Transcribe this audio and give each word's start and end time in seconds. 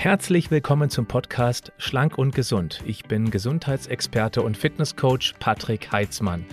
Herzlich 0.00 0.52
willkommen 0.52 0.90
zum 0.90 1.06
Podcast 1.06 1.72
Schlank 1.76 2.18
und 2.18 2.32
Gesund. 2.32 2.84
Ich 2.86 3.06
bin 3.06 3.32
Gesundheitsexperte 3.32 4.42
und 4.42 4.56
Fitnesscoach 4.56 5.34
Patrick 5.40 5.90
Heitzmann. 5.90 6.46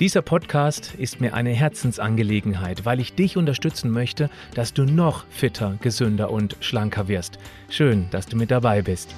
Dieser 0.00 0.22
Podcast 0.22 0.94
ist 0.94 1.20
mir 1.20 1.34
eine 1.34 1.50
Herzensangelegenheit, 1.50 2.86
weil 2.86 2.98
ich 2.98 3.14
dich 3.14 3.36
unterstützen 3.36 3.90
möchte, 3.90 4.30
dass 4.54 4.72
du 4.72 4.84
noch 4.86 5.26
fitter, 5.28 5.76
gesünder 5.82 6.30
und 6.30 6.56
schlanker 6.60 7.06
wirst. 7.06 7.38
Schön, 7.68 8.06
dass 8.12 8.28
du 8.28 8.38
mit 8.38 8.50
dabei 8.50 8.80
bist. 8.80 9.14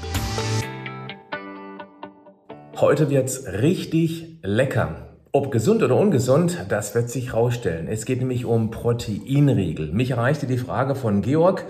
Heute 2.79 3.11
wird's 3.11 3.47
richtig 3.47 4.41
lecker. 4.43 5.09
Ob 5.31 5.53
gesund 5.53 5.85
oder 5.85 5.95
ungesund, 5.95 6.67
das 6.69 6.97
wird 6.97 7.11
sich 7.11 7.33
rausstellen. 7.33 7.87
Es 7.87 8.07
geht 8.07 8.19
nämlich 8.19 8.45
um 8.45 8.73
Proteinriegel. 8.73 9.93
Mich 9.93 10.11
erreichte 10.11 10.49
die 10.49 10.59
Frage 10.59 10.97
von 10.97 11.23
Georg, 11.23 11.65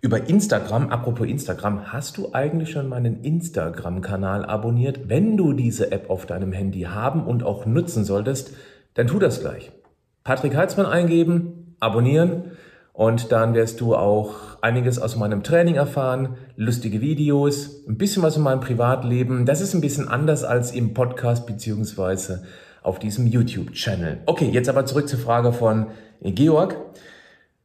über 0.00 0.28
Instagram. 0.28 0.90
Apropos 0.90 1.26
Instagram, 1.26 1.92
hast 1.92 2.16
du 2.16 2.32
eigentlich 2.32 2.70
schon 2.70 2.88
meinen 2.88 3.22
Instagram-Kanal 3.22 4.44
abonniert? 4.44 5.08
Wenn 5.08 5.36
du 5.36 5.52
diese 5.52 5.90
App 5.92 6.10
auf 6.10 6.26
deinem 6.26 6.52
Handy 6.52 6.82
haben 6.82 7.26
und 7.26 7.42
auch 7.42 7.66
nutzen 7.66 8.04
solltest, 8.04 8.52
dann 8.94 9.06
tu 9.06 9.18
das 9.18 9.40
gleich. 9.40 9.72
Patrick 10.24 10.56
Heitzmann 10.56 10.86
eingeben, 10.86 11.76
abonnieren 11.80 12.52
und 12.92 13.32
dann 13.32 13.54
wirst 13.54 13.80
du 13.80 13.94
auch 13.94 14.60
einiges 14.60 14.98
aus 14.98 15.16
meinem 15.16 15.42
Training 15.42 15.76
erfahren, 15.76 16.36
lustige 16.56 17.00
Videos, 17.00 17.86
ein 17.88 17.96
bisschen 17.96 18.22
was 18.22 18.36
in 18.36 18.42
meinem 18.42 18.60
Privatleben. 18.60 19.46
Das 19.46 19.60
ist 19.60 19.74
ein 19.74 19.80
bisschen 19.80 20.08
anders 20.08 20.44
als 20.44 20.72
im 20.72 20.94
Podcast 20.94 21.46
beziehungsweise 21.46 22.44
auf 22.82 22.98
diesem 22.98 23.26
YouTube-Channel. 23.26 24.18
Okay, 24.26 24.50
jetzt 24.52 24.68
aber 24.68 24.84
zurück 24.86 25.08
zur 25.08 25.18
Frage 25.18 25.52
von 25.52 25.86
Georg. 26.22 26.76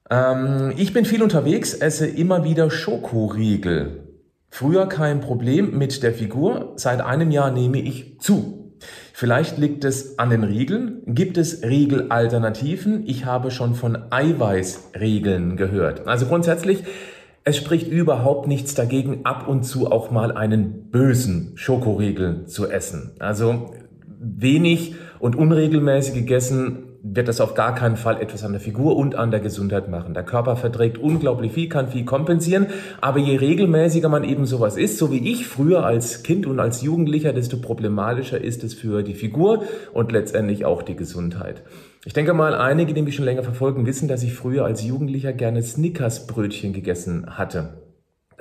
Ähm, 0.10 0.74
ich 0.78 0.94
bin 0.94 1.06
viel 1.06 1.24
unterwegs, 1.24 1.74
esse 1.74 2.08
immer 2.08 2.44
wieder 2.44 2.70
Schokoriegel. 2.70 4.04
Früher 4.50 4.86
kein 4.88 5.20
Problem 5.20 5.78
mit 5.78 6.04
der 6.04 6.14
Figur, 6.14 6.74
seit 6.76 7.02
einem 7.02 7.32
Jahr 7.32 7.52
nehme 7.52 7.80
ich 7.80 8.20
zu. 8.20 8.64
Vielleicht 9.14 9.58
liegt 9.58 9.84
es 9.84 10.20
an 10.20 10.30
den 10.30 10.44
Riegeln. 10.44 11.02
Gibt 11.08 11.38
es 11.38 11.64
Riegelalternativen? 11.64 13.04
Ich 13.08 13.26
habe 13.26 13.52
schon 13.52 13.76
von 13.76 13.98
Eiweißriegeln 14.12 15.58
gehört. 15.58 16.08
Also 16.08 16.26
grundsätzlich, 16.26 16.84
es 17.44 17.58
spricht 17.58 17.88
überhaupt 17.88 18.48
nichts 18.48 18.76
dagegen, 18.76 19.22
ab 19.26 19.48
und 19.48 19.64
zu 19.64 19.92
auch 19.92 20.12
mal 20.12 20.32
einen 20.32 20.92
bösen 20.92 21.54
Schokoriegel 21.56 22.46
zu 22.46 22.70
essen. 22.70 23.12
Also 23.20 23.74
wenig 24.20 24.96
und 25.20 25.36
unregelmäßig 25.36 26.14
gegessen 26.14 26.93
wird 27.06 27.28
das 27.28 27.42
auf 27.42 27.54
gar 27.54 27.76
keinen 27.76 27.98
Fall 27.98 28.22
etwas 28.22 28.46
an 28.46 28.54
der 28.54 28.62
Figur 28.62 28.96
und 28.96 29.16
an 29.16 29.30
der 29.30 29.42
Gesundheit 29.42 29.90
machen. 29.90 30.14
Der 30.14 30.24
Körper 30.24 30.56
verträgt 30.56 30.98
unglaublich 30.98 31.52
viel, 31.52 31.68
kann 31.68 31.90
viel 31.90 32.06
kompensieren, 32.06 32.68
aber 33.02 33.20
je 33.20 33.36
regelmäßiger 33.36 34.08
man 34.08 34.24
eben 34.24 34.46
sowas 34.46 34.78
isst, 34.78 34.98
so 34.98 35.12
wie 35.12 35.30
ich 35.30 35.46
früher 35.46 35.86
als 35.86 36.24
Kind 36.24 36.46
und 36.46 36.62
als 36.62 36.82
Jugendlicher, 36.82 37.34
desto 37.34 37.58
problematischer 37.58 38.40
ist 38.40 38.64
es 38.64 38.74
für 38.74 39.04
die 39.04 39.16
Figur 39.16 39.64
und 39.92 40.14
letztendlich 40.14 40.64
auch 40.64 40.82
die 40.82 40.96
Gesundheit. 40.96 41.64
Ich 42.06 42.14
denke 42.14 42.34
mal, 42.34 42.56
einige, 42.56 42.94
die 42.94 43.02
mich 43.02 43.16
schon 43.16 43.26
länger 43.26 43.44
verfolgen, 43.44 43.86
wissen, 43.86 44.08
dass 44.08 44.24
ich 44.24 44.34
früher 44.34 44.64
als 44.64 44.84
Jugendlicher 44.84 45.34
gerne 45.34 45.62
Snickers-Brötchen 45.62 46.72
gegessen 46.72 47.38
hatte. 47.38 47.84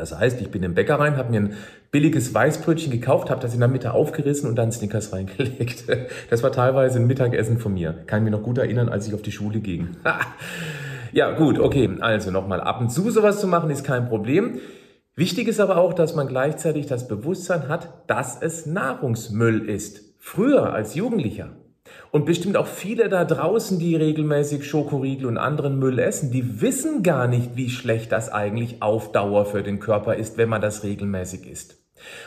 Das 0.03 0.19
heißt, 0.19 0.41
ich 0.41 0.51
bin 0.51 0.65
im 0.65 0.75
Bäcker 0.75 0.99
rein, 0.99 1.17
habe 1.17 1.31
mir 1.31 1.43
ein 1.43 1.55
billiges 1.93 2.35
Weißbrötchen 2.35 2.91
gekauft, 2.91 3.31
habe 3.31 3.41
das 3.41 3.55
in 3.55 3.61
der 3.61 3.69
Mitte 3.69 3.95
aufgerissen 3.95 4.49
und 4.49 4.57
dann 4.57 4.73
Snickers 4.73 5.13
reingelegt. 5.13 5.85
Das 6.29 6.43
war 6.43 6.51
teilweise 6.51 6.99
ein 6.99 7.07
Mittagessen 7.07 7.59
von 7.59 7.75
mir. 7.75 7.93
Kann 8.09 8.19
ich 8.19 8.25
mich 8.25 8.33
noch 8.33 8.43
gut 8.43 8.59
erinnern, 8.59 8.89
als 8.89 9.07
ich 9.07 9.15
auf 9.15 9.23
die 9.23 9.31
Schule 9.31 9.61
ging. 9.61 9.91
ja, 11.13 11.31
gut, 11.31 11.61
okay. 11.61 11.89
Also 12.01 12.33
nochmal, 12.33 12.61
ab 12.61 12.81
und 12.81 12.91
zu 12.91 13.13
sowas 13.13 13.39
zu 13.41 13.47
machen 13.47 13.71
ist 13.71 13.85
kein 13.85 14.09
Problem. 14.09 14.59
Wichtig 15.15 15.47
ist 15.47 15.61
aber 15.61 15.77
auch, 15.77 15.93
dass 15.93 16.17
man 16.17 16.27
gleichzeitig 16.27 16.87
das 16.87 17.07
Bewusstsein 17.07 17.69
hat, 17.69 18.11
dass 18.11 18.43
es 18.43 18.67
Nahrungsmüll 18.67 19.69
ist. 19.69 20.17
Früher 20.19 20.73
als 20.73 20.97
Jugendlicher 20.97 21.51
und 22.13 22.27
bestimmt 22.27 22.59
auch 22.59 22.67
viele 22.67 23.09
da 23.09 23.25
draußen, 23.25 23.79
die 23.79 23.97
regelmäßig 23.97 24.69
Schokoriegel 24.69 25.27
und 25.27 25.39
anderen 25.39 25.79
Müll 25.79 25.99
essen, 25.99 26.31
die 26.31 26.61
wissen 26.61 27.03
gar 27.03 27.27
nicht, 27.27 27.57
wie 27.57 27.71
schlecht 27.71 28.13
das 28.13 28.31
eigentlich 28.31 28.83
auf 28.83 29.13
Dauer 29.13 29.47
für 29.47 29.63
den 29.63 29.81
Körper 29.81 30.15
ist, 30.15 30.37
wenn 30.37 30.51
man 30.51 30.61
das 30.61 30.85
regelmäßig 30.85 31.47
isst. 31.51 31.79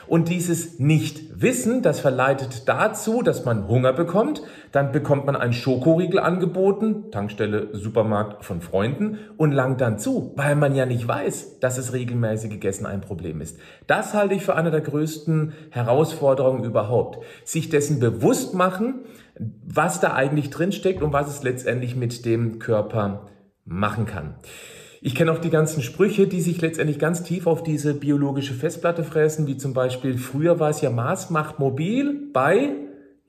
Und 0.07 0.29
dieses 0.29 0.79
Nichtwissen, 0.79 1.81
das 1.81 1.99
verleitet 1.99 2.67
dazu, 2.67 3.21
dass 3.21 3.45
man 3.45 3.67
Hunger 3.67 3.93
bekommt. 3.93 4.41
Dann 4.71 4.91
bekommt 4.91 5.25
man 5.25 5.35
einen 5.35 5.53
Schokoriegel 5.53 6.19
angeboten, 6.19 7.11
Tankstelle, 7.11 7.69
Supermarkt 7.73 8.45
von 8.45 8.61
Freunden 8.61 9.19
und 9.37 9.51
langt 9.51 9.81
dann 9.81 9.99
zu, 9.99 10.33
weil 10.35 10.55
man 10.55 10.75
ja 10.75 10.85
nicht 10.85 11.07
weiß, 11.07 11.59
dass 11.59 11.77
es 11.77 11.93
regelmäßig 11.93 12.51
gegessen 12.51 12.85
ein 12.85 13.01
Problem 13.01 13.41
ist. 13.41 13.57
Das 13.85 14.13
halte 14.13 14.35
ich 14.35 14.43
für 14.43 14.55
eine 14.55 14.71
der 14.71 14.81
größten 14.81 15.53
Herausforderungen 15.71 16.63
überhaupt. 16.63 17.23
Sich 17.43 17.69
dessen 17.69 17.99
bewusst 17.99 18.53
machen, 18.53 19.01
was 19.39 19.99
da 19.99 20.13
eigentlich 20.13 20.49
drinsteckt 20.49 21.01
und 21.01 21.13
was 21.13 21.27
es 21.29 21.43
letztendlich 21.43 21.95
mit 21.95 22.25
dem 22.25 22.59
Körper 22.59 23.27
machen 23.65 24.05
kann. 24.05 24.35
Ich 25.01 25.13
kenne 25.13 25.31
auch 25.31 25.39
die 25.39 25.49
ganzen 25.49 25.83
Sprüche, 25.83 26.25
die 26.25 26.41
sich 26.41 26.61
letztendlich 26.61 26.97
ganz 26.97 27.23
tief 27.23 27.45
auf 27.45 27.61
diese 27.61 27.93
biologische 27.93 28.53
Festplatte 28.53 29.03
fräsen, 29.03 29.45
wie 29.45 29.57
zum 29.57 29.73
Beispiel, 29.73 30.17
früher 30.17 30.59
war 30.59 30.69
es 30.69 30.81
ja 30.81 30.89
Maß 30.89 31.29
macht 31.29 31.59
mobil 31.59 32.29
bei, 32.33 32.71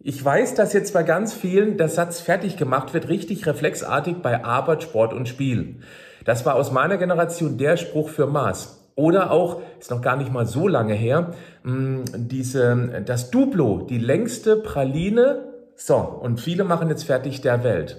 ich 0.00 0.24
weiß, 0.24 0.54
dass 0.54 0.72
jetzt 0.72 0.94
bei 0.94 1.02
ganz 1.02 1.34
vielen 1.34 1.78
der 1.78 1.88
Satz 1.88 2.20
fertig 2.20 2.56
gemacht 2.56 2.94
wird, 2.94 3.08
richtig 3.08 3.46
reflexartig 3.46 4.16
bei 4.22 4.44
Arbeit, 4.44 4.84
Sport 4.84 5.12
und 5.12 5.28
Spiel. 5.28 5.80
Das 6.24 6.46
war 6.46 6.54
aus 6.54 6.70
meiner 6.70 6.96
Generation 6.96 7.58
der 7.58 7.76
Spruch 7.76 8.08
für 8.08 8.26
Maß. 8.26 8.90
Oder 8.94 9.30
auch, 9.30 9.60
ist 9.78 9.90
noch 9.90 10.00
gar 10.00 10.16
nicht 10.16 10.32
mal 10.32 10.46
so 10.46 10.68
lange 10.68 10.94
her, 10.94 11.34
hm, 11.62 12.04
diese, 12.14 13.02
das 13.04 13.30
Duplo, 13.30 13.82
die 13.82 13.98
längste 13.98 14.56
Praline, 14.56 15.55
so, 15.76 15.96
und 15.96 16.40
viele 16.40 16.64
machen 16.64 16.88
jetzt 16.88 17.04
fertig 17.04 17.42
der 17.42 17.62
Welt. 17.62 17.98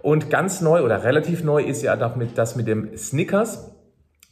Und 0.00 0.30
ganz 0.30 0.60
neu 0.60 0.82
oder 0.82 1.04
relativ 1.04 1.44
neu 1.44 1.62
ist 1.62 1.82
ja 1.82 2.00
auch 2.00 2.16
mit, 2.16 2.38
das 2.38 2.56
mit 2.56 2.66
dem 2.66 2.96
Snickers, 2.96 3.72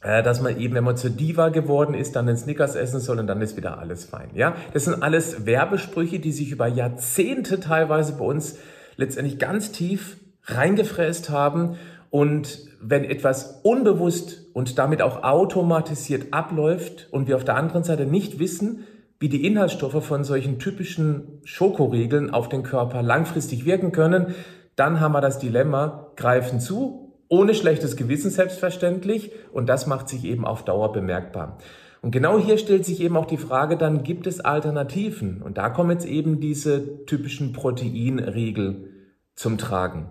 äh, 0.01 0.23
dass 0.23 0.41
man 0.41 0.57
eben, 0.59 0.73
wenn 0.75 0.83
man 0.83 0.97
zur 0.97 1.09
Diva 1.09 1.49
geworden 1.49 1.93
ist, 1.93 2.15
dann 2.15 2.25
den 2.25 2.37
Snickers 2.37 2.75
essen 2.75 2.99
soll 2.99 3.19
und 3.19 3.27
dann 3.27 3.41
ist 3.41 3.57
wieder 3.57 3.77
alles 3.79 4.05
fein. 4.05 4.29
Ja, 4.33 4.55
das 4.73 4.85
sind 4.85 5.03
alles 5.03 5.45
Werbesprüche, 5.45 6.19
die 6.19 6.31
sich 6.31 6.51
über 6.51 6.67
Jahrzehnte 6.67 7.59
teilweise 7.59 8.13
bei 8.13 8.25
uns 8.25 8.57
letztendlich 8.95 9.39
ganz 9.39 9.71
tief 9.71 10.17
reingefräst 10.45 11.29
haben. 11.29 11.77
Und 12.09 12.59
wenn 12.81 13.03
etwas 13.03 13.59
unbewusst 13.63 14.45
und 14.53 14.79
damit 14.79 15.01
auch 15.01 15.23
automatisiert 15.23 16.27
abläuft 16.33 17.07
und 17.11 17.27
wir 17.27 17.35
auf 17.35 17.43
der 17.43 17.55
anderen 17.55 17.83
Seite 17.83 18.05
nicht 18.05 18.39
wissen, 18.39 18.85
wie 19.19 19.29
die 19.29 19.45
Inhaltsstoffe 19.45 20.03
von 20.03 20.23
solchen 20.23 20.59
typischen 20.59 21.41
Schokoregeln 21.43 22.29
auf 22.29 22.49
den 22.49 22.63
Körper 22.63 23.03
langfristig 23.03 23.65
wirken 23.65 23.91
können, 23.91 24.33
dann 24.75 24.99
haben 24.99 25.11
wir 25.11 25.21
das 25.21 25.39
Dilemma, 25.39 26.11
greifen 26.15 26.59
zu, 26.59 27.13
ohne 27.27 27.53
schlechtes 27.53 27.97
Gewissen 27.97 28.31
selbstverständlich 28.31 29.31
und 29.51 29.67
das 29.67 29.87
macht 29.87 30.07
sich 30.09 30.23
eben 30.23 30.45
auf 30.45 30.63
Dauer 30.63 30.93
bemerkbar. 30.93 31.57
Und 32.01 32.11
genau 32.11 32.39
hier 32.39 32.57
stellt 32.57 32.85
sich 32.85 33.01
eben 33.01 33.17
auch 33.17 33.25
die 33.25 33.37
Frage, 33.37 33.75
dann 33.75 34.03
gibt 34.03 34.25
es 34.25 34.39
Alternativen? 34.39 35.41
Und 35.41 35.57
da 35.57 35.69
kommen 35.69 35.91
jetzt 35.91 36.05
eben 36.05 36.39
diese 36.39 37.05
typischen 37.05 37.51
Proteinriegel 37.51 38.89
zum 39.35 39.57
Tragen. 39.57 40.09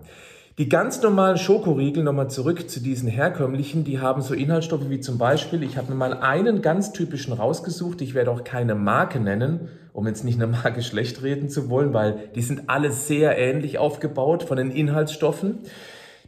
Die 0.59 0.67
ganz 0.67 1.01
normalen 1.01 1.37
Schokoriegel, 1.37 2.03
nochmal 2.03 2.29
zurück 2.29 2.69
zu 2.69 2.81
diesen 2.81 3.07
herkömmlichen, 3.07 3.85
die 3.85 4.01
haben 4.01 4.21
so 4.21 4.33
Inhaltsstoffe 4.33 4.89
wie 4.89 4.99
zum 4.99 5.17
Beispiel, 5.17 5.63
ich 5.63 5.77
habe 5.77 5.87
mir 5.87 5.95
mal 5.95 6.15
einen 6.15 6.61
ganz 6.61 6.91
typischen 6.91 7.31
rausgesucht, 7.31 8.01
ich 8.01 8.13
werde 8.13 8.29
auch 8.29 8.43
keine 8.43 8.75
Marke 8.75 9.21
nennen, 9.21 9.69
um 9.93 10.05
jetzt 10.05 10.25
nicht 10.25 10.35
eine 10.35 10.51
Marke 10.51 10.81
schlecht 10.83 11.23
reden 11.23 11.47
zu 11.47 11.69
wollen, 11.69 11.93
weil 11.93 12.29
die 12.35 12.41
sind 12.41 12.63
alle 12.67 12.91
sehr 12.91 13.37
ähnlich 13.37 13.77
aufgebaut 13.77 14.43
von 14.43 14.57
den 14.57 14.69
Inhaltsstoffen. 14.69 15.59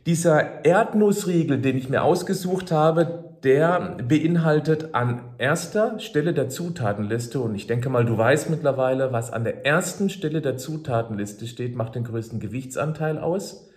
Dieser 0.05 0.63
Erdnussriegel, 0.63 1.59
den 1.59 1.75
ich 1.75 1.89
mir 1.89 2.01
ausgesucht 2.01 2.71
habe, 2.71 3.35
der 3.43 3.97
beinhaltet 4.07 4.95
an 4.95 5.23
erster 5.39 5.99
Stelle 5.99 6.33
der 6.33 6.47
Zutatenliste, 6.47 7.41
und 7.41 7.53
ich 7.53 7.67
denke 7.67 7.89
mal, 7.89 8.05
du 8.05 8.17
weißt 8.17 8.49
mittlerweile, 8.49 9.11
was 9.11 9.33
an 9.33 9.43
der 9.43 9.65
ersten 9.65 10.09
Stelle 10.09 10.39
der 10.39 10.55
Zutatenliste 10.55 11.47
steht, 11.47 11.75
macht 11.75 11.95
den 11.95 12.05
größten 12.05 12.39
Gewichtsanteil 12.39 13.17
aus. 13.17 13.67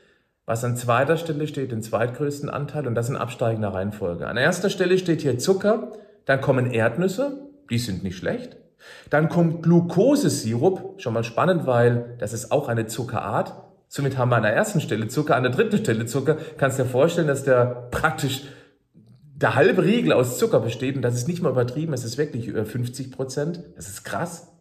Was 0.46 0.62
an 0.62 0.76
zweiter 0.76 1.16
Stelle 1.16 1.46
steht, 1.46 1.72
den 1.72 1.82
zweitgrößten 1.82 2.50
Anteil 2.50 2.86
und 2.86 2.94
das 2.94 3.08
in 3.08 3.16
absteigender 3.16 3.72
Reihenfolge. 3.72 4.26
An 4.26 4.36
erster 4.36 4.68
Stelle 4.68 4.98
steht 4.98 5.22
hier 5.22 5.38
Zucker, 5.38 5.92
dann 6.26 6.42
kommen 6.42 6.70
Erdnüsse, 6.70 7.38
die 7.70 7.78
sind 7.78 8.02
nicht 8.02 8.18
schlecht. 8.18 8.58
Dann 9.08 9.30
kommt 9.30 9.62
Glukosesirup, 9.62 11.00
schon 11.00 11.14
mal 11.14 11.24
spannend, 11.24 11.66
weil 11.66 12.16
das 12.18 12.34
ist 12.34 12.52
auch 12.52 12.68
eine 12.68 12.86
Zuckerart. 12.86 13.54
Somit 13.88 14.18
haben 14.18 14.30
wir 14.30 14.36
an 14.36 14.42
der 14.42 14.54
ersten 14.54 14.80
Stelle 14.80 15.08
Zucker, 15.08 15.36
an 15.36 15.44
der 15.44 15.52
dritten 15.52 15.78
Stelle 15.78 16.04
Zucker. 16.04 16.36
Kannst 16.58 16.78
dir 16.78 16.84
vorstellen, 16.84 17.28
dass 17.28 17.44
der 17.44 17.88
praktisch 17.90 18.42
der 19.36 19.54
halbe 19.54 19.84
Riegel 19.84 20.12
aus 20.12 20.38
Zucker 20.38 20.60
besteht 20.60 20.96
und 20.96 21.02
das 21.02 21.14
ist 21.14 21.26
nicht 21.26 21.42
mal 21.42 21.50
übertrieben, 21.50 21.92
es 21.92 22.04
ist 22.04 22.18
wirklich 22.18 22.46
über 22.46 22.66
50 22.66 23.12
Prozent. 23.12 23.62
Das 23.76 23.88
ist 23.88 24.04
krass. 24.04 24.52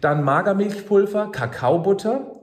Dann 0.00 0.24
Magermilchpulver, 0.24 1.30
Kakaobutter, 1.30 2.39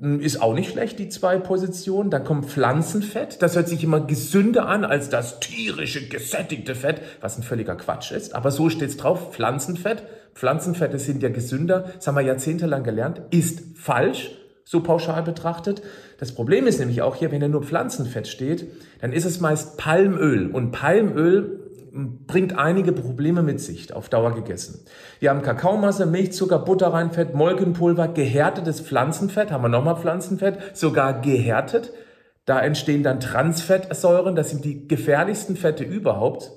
ist 0.00 0.42
auch 0.42 0.54
nicht 0.54 0.72
schlecht, 0.72 0.98
die 0.98 1.08
zwei 1.08 1.38
Positionen. 1.38 2.10
Dann 2.10 2.24
kommt 2.24 2.46
Pflanzenfett. 2.46 3.40
Das 3.42 3.54
hört 3.54 3.68
sich 3.68 3.84
immer 3.84 4.00
gesünder 4.00 4.66
an 4.66 4.84
als 4.84 5.08
das 5.08 5.40
tierische, 5.40 6.08
gesättigte 6.08 6.74
Fett, 6.74 7.00
was 7.20 7.38
ein 7.38 7.44
völliger 7.44 7.76
Quatsch 7.76 8.10
ist. 8.10 8.34
Aber 8.34 8.50
so 8.50 8.70
steht's 8.70 8.96
drauf. 8.96 9.32
Pflanzenfett. 9.32 10.02
Pflanzenfette 10.34 10.98
sind 10.98 11.22
ja 11.22 11.28
gesünder. 11.28 11.92
Das 11.94 12.06
haben 12.06 12.16
wir 12.16 12.22
jahrzehntelang 12.22 12.82
gelernt. 12.82 13.22
Ist 13.30 13.62
falsch, 13.76 14.32
so 14.64 14.82
pauschal 14.82 15.22
betrachtet. 15.22 15.82
Das 16.18 16.32
Problem 16.32 16.66
ist 16.66 16.80
nämlich 16.80 17.02
auch 17.02 17.14
hier, 17.14 17.30
wenn 17.30 17.40
da 17.40 17.48
nur 17.48 17.62
Pflanzenfett 17.62 18.26
steht, 18.26 18.66
dann 19.00 19.12
ist 19.12 19.24
es 19.24 19.40
meist 19.40 19.76
Palmöl. 19.78 20.50
Und 20.50 20.72
Palmöl 20.72 21.63
bringt 21.94 22.58
einige 22.58 22.92
Probleme 22.92 23.42
mit 23.42 23.60
sich, 23.60 23.94
auf 23.94 24.08
Dauer 24.08 24.34
gegessen. 24.34 24.84
Wir 25.20 25.30
haben 25.30 25.42
Kakaomasse, 25.42 26.06
Milchzucker, 26.06 26.58
Butter, 26.58 26.88
Reinfett, 26.88 27.34
Molkenpulver, 27.34 28.08
gehärtetes 28.08 28.80
Pflanzenfett, 28.80 29.52
haben 29.52 29.62
wir 29.62 29.68
nochmal 29.68 29.96
Pflanzenfett, 29.96 30.76
sogar 30.76 31.20
gehärtet. 31.20 31.92
Da 32.46 32.60
entstehen 32.60 33.04
dann 33.04 33.20
Transfettsäuren, 33.20 34.34
das 34.34 34.50
sind 34.50 34.64
die 34.64 34.88
gefährlichsten 34.88 35.56
Fette 35.56 35.84
überhaupt. 35.84 36.50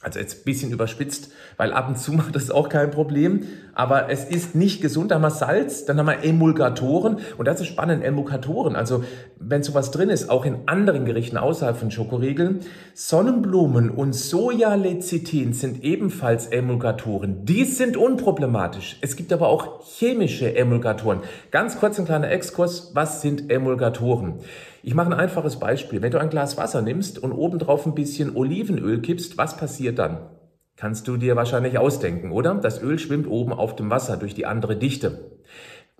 Also 0.00 0.20
jetzt 0.20 0.40
ein 0.40 0.44
bisschen 0.44 0.70
überspitzt, 0.70 1.32
weil 1.56 1.72
ab 1.72 1.88
und 1.88 1.98
zu 1.98 2.12
macht 2.14 2.36
das 2.36 2.50
auch 2.50 2.68
kein 2.68 2.90
Problem. 2.90 3.44
Aber 3.74 4.10
es 4.10 4.24
ist 4.24 4.54
nicht 4.54 4.80
gesund. 4.80 5.10
Da 5.10 5.16
haben 5.16 5.22
wir 5.22 5.30
Salz, 5.30 5.84
dann 5.84 5.98
haben 5.98 6.06
wir 6.06 6.24
Emulgatoren. 6.24 7.18
Und 7.36 7.48
das 7.48 7.60
ist 7.60 7.66
spannend, 7.66 8.04
Emulgatoren. 8.04 8.76
Also 8.76 9.04
wenn 9.38 9.62
sowas 9.62 9.90
drin 9.90 10.08
ist, 10.08 10.30
auch 10.30 10.44
in 10.44 10.58
anderen 10.66 11.04
Gerichten 11.04 11.36
außerhalb 11.36 11.76
von 11.76 11.90
Schokoriegeln. 11.90 12.60
Sonnenblumen 12.94 13.90
und 13.90 14.14
Sojalecithin 14.14 15.52
sind 15.52 15.82
ebenfalls 15.82 16.46
Emulgatoren. 16.46 17.44
Die 17.44 17.64
sind 17.64 17.96
unproblematisch. 17.96 18.98
Es 19.00 19.16
gibt 19.16 19.32
aber 19.32 19.48
auch 19.48 19.84
chemische 19.84 20.54
Emulgatoren. 20.54 21.20
Ganz 21.50 21.78
kurz 21.78 21.98
ein 21.98 22.04
kleiner 22.04 22.30
Exkurs. 22.30 22.92
Was 22.94 23.20
sind 23.20 23.50
Emulgatoren? 23.50 24.40
Ich 24.82 24.94
mache 24.94 25.08
ein 25.08 25.18
einfaches 25.18 25.58
Beispiel. 25.58 26.02
Wenn 26.02 26.12
du 26.12 26.20
ein 26.20 26.30
Glas 26.30 26.56
Wasser 26.56 26.82
nimmst 26.82 27.18
und 27.18 27.32
obendrauf 27.32 27.86
ein 27.86 27.94
bisschen 27.94 28.36
Olivenöl 28.36 29.00
kippst, 29.00 29.38
was 29.38 29.56
passiert 29.56 29.98
dann? 29.98 30.30
Kannst 30.76 31.08
du 31.08 31.16
dir 31.16 31.34
wahrscheinlich 31.34 31.78
ausdenken, 31.78 32.30
oder? 32.30 32.54
Das 32.54 32.80
Öl 32.82 32.98
schwimmt 32.98 33.26
oben 33.26 33.52
auf 33.52 33.74
dem 33.74 33.90
Wasser 33.90 34.16
durch 34.16 34.34
die 34.34 34.46
andere 34.46 34.76
Dichte. 34.76 35.32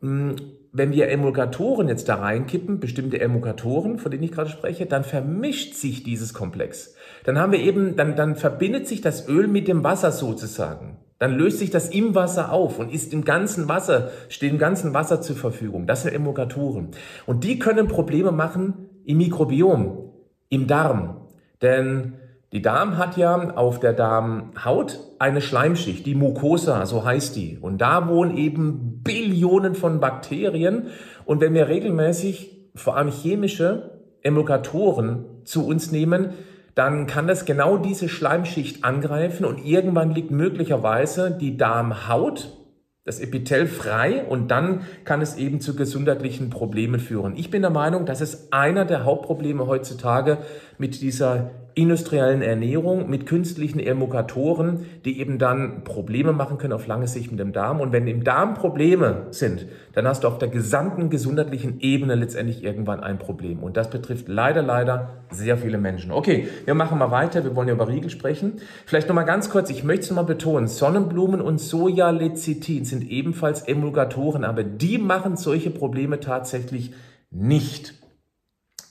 Hm, 0.00 0.36
wenn 0.72 0.92
wir 0.92 1.08
Emulgatoren 1.08 1.88
jetzt 1.88 2.08
da 2.08 2.16
reinkippen, 2.16 2.78
bestimmte 2.78 3.20
Emulgatoren, 3.20 3.98
von 3.98 4.12
denen 4.12 4.22
ich 4.22 4.32
gerade 4.32 4.50
spreche, 4.50 4.86
dann 4.86 5.02
vermischt 5.02 5.74
sich 5.74 6.04
dieses 6.04 6.32
Komplex. 6.32 6.94
Dann 7.24 7.38
haben 7.38 7.52
wir 7.52 7.58
eben, 7.58 7.96
dann, 7.96 8.14
dann 8.14 8.36
verbindet 8.36 8.86
sich 8.86 9.00
das 9.00 9.28
Öl 9.28 9.48
mit 9.48 9.66
dem 9.66 9.82
Wasser 9.82 10.12
sozusagen. 10.12 10.98
Dann 11.18 11.36
löst 11.36 11.58
sich 11.58 11.70
das 11.70 11.88
im 11.88 12.14
Wasser 12.14 12.52
auf 12.52 12.78
und 12.78 12.92
ist 12.92 13.12
im 13.12 13.24
ganzen 13.24 13.68
Wasser, 13.68 14.10
steht 14.28 14.52
im 14.52 14.58
ganzen 14.58 14.94
Wasser 14.94 15.20
zur 15.20 15.36
Verfügung. 15.36 15.86
Das 15.86 16.02
sind 16.02 16.14
Emulgatoren. 16.14 16.90
Und 17.26 17.44
die 17.44 17.58
können 17.58 17.88
Probleme 17.88 18.30
machen 18.30 18.88
im 19.04 19.18
Mikrobiom, 19.18 20.10
im 20.48 20.66
Darm. 20.66 21.28
Denn 21.60 22.14
die 22.52 22.62
Darm 22.62 22.96
hat 22.96 23.16
ja 23.16 23.54
auf 23.56 23.80
der 23.80 23.92
Darmhaut 23.92 25.00
eine 25.18 25.40
Schleimschicht, 25.40 26.06
die 26.06 26.14
Mucosa, 26.14 26.86
so 26.86 27.04
heißt 27.04 27.36
die. 27.36 27.58
Und 27.60 27.78
da 27.78 28.08
wohnen 28.08 28.36
eben 28.36 29.02
Billionen 29.02 29.74
von 29.74 30.00
Bakterien. 30.00 30.86
Und 31.24 31.40
wenn 31.40 31.52
wir 31.52 31.68
regelmäßig 31.68 32.70
vor 32.74 32.96
allem 32.96 33.10
chemische 33.10 34.00
Emulgatoren 34.22 35.24
zu 35.44 35.66
uns 35.66 35.90
nehmen, 35.90 36.30
dann 36.78 37.08
kann 37.08 37.26
das 37.26 37.44
genau 37.44 37.76
diese 37.76 38.08
Schleimschicht 38.08 38.84
angreifen 38.84 39.44
und 39.44 39.66
irgendwann 39.66 40.12
liegt 40.12 40.30
möglicherweise 40.30 41.32
die 41.32 41.56
Darmhaut, 41.56 42.56
das 43.04 43.18
Epithel 43.18 43.66
frei 43.66 44.24
und 44.24 44.52
dann 44.52 44.82
kann 45.04 45.20
es 45.20 45.36
eben 45.36 45.60
zu 45.60 45.74
gesundheitlichen 45.74 46.50
Problemen 46.50 47.00
führen. 47.00 47.34
Ich 47.36 47.50
bin 47.50 47.62
der 47.62 47.72
Meinung, 47.72 48.06
das 48.06 48.20
ist 48.20 48.52
einer 48.52 48.84
der 48.84 49.04
Hauptprobleme 49.04 49.66
heutzutage 49.66 50.38
mit 50.78 51.00
dieser 51.00 51.50
industriellen 51.78 52.42
Ernährung 52.42 53.08
mit 53.08 53.26
künstlichen 53.26 53.78
Emulgatoren, 53.78 54.86
die 55.04 55.20
eben 55.20 55.38
dann 55.38 55.84
Probleme 55.84 56.32
machen 56.32 56.58
können 56.58 56.72
auf 56.72 56.88
lange 56.88 57.06
Sicht 57.06 57.30
mit 57.30 57.38
dem 57.38 57.52
Darm. 57.52 57.80
Und 57.80 57.92
wenn 57.92 58.08
im 58.08 58.24
Darm 58.24 58.54
Probleme 58.54 59.28
sind, 59.30 59.66
dann 59.92 60.06
hast 60.08 60.24
du 60.24 60.28
auf 60.28 60.38
der 60.38 60.48
gesamten 60.48 61.08
gesundheitlichen 61.08 61.78
Ebene 61.80 62.16
letztendlich 62.16 62.64
irgendwann 62.64 63.00
ein 63.00 63.18
Problem. 63.18 63.60
Und 63.60 63.76
das 63.76 63.90
betrifft 63.90 64.26
leider, 64.26 64.60
leider 64.60 65.10
sehr 65.30 65.56
viele 65.56 65.78
Menschen. 65.78 66.10
Okay, 66.10 66.48
wir 66.64 66.74
machen 66.74 66.98
mal 66.98 67.12
weiter. 67.12 67.44
Wir 67.44 67.54
wollen 67.54 67.68
ja 67.68 67.74
über 67.74 67.88
Riegel 67.88 68.10
sprechen. 68.10 68.54
Vielleicht 68.84 69.06
nochmal 69.06 69.24
ganz 69.24 69.48
kurz, 69.48 69.70
ich 69.70 69.84
möchte 69.84 70.02
es 70.02 70.10
nochmal 70.10 70.24
betonen. 70.24 70.66
Sonnenblumen 70.66 71.40
und 71.40 71.58
Sojalecithin 71.58 72.84
sind 72.84 73.08
ebenfalls 73.08 73.62
Emulgatoren, 73.62 74.44
aber 74.44 74.64
die 74.64 74.98
machen 74.98 75.36
solche 75.36 75.70
Probleme 75.70 76.18
tatsächlich 76.18 76.92
nicht. 77.30 77.94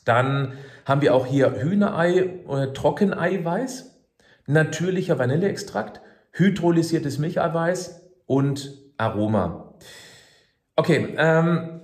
Dann 0.06 0.54
haben 0.88 1.02
wir 1.02 1.14
auch 1.14 1.26
hier 1.26 1.62
Hühnerei, 1.62 2.40
äh, 2.48 2.74
Trockeneiweiß, 2.74 4.00
natürlicher 4.46 5.20
Vanilleextrakt, 5.20 6.00
hydrolysiertes 6.32 7.18
Milcheiweiß 7.18 8.10
und 8.26 8.74
Aroma. 8.96 9.76
Okay, 10.78 11.14
ähm, 11.18 11.77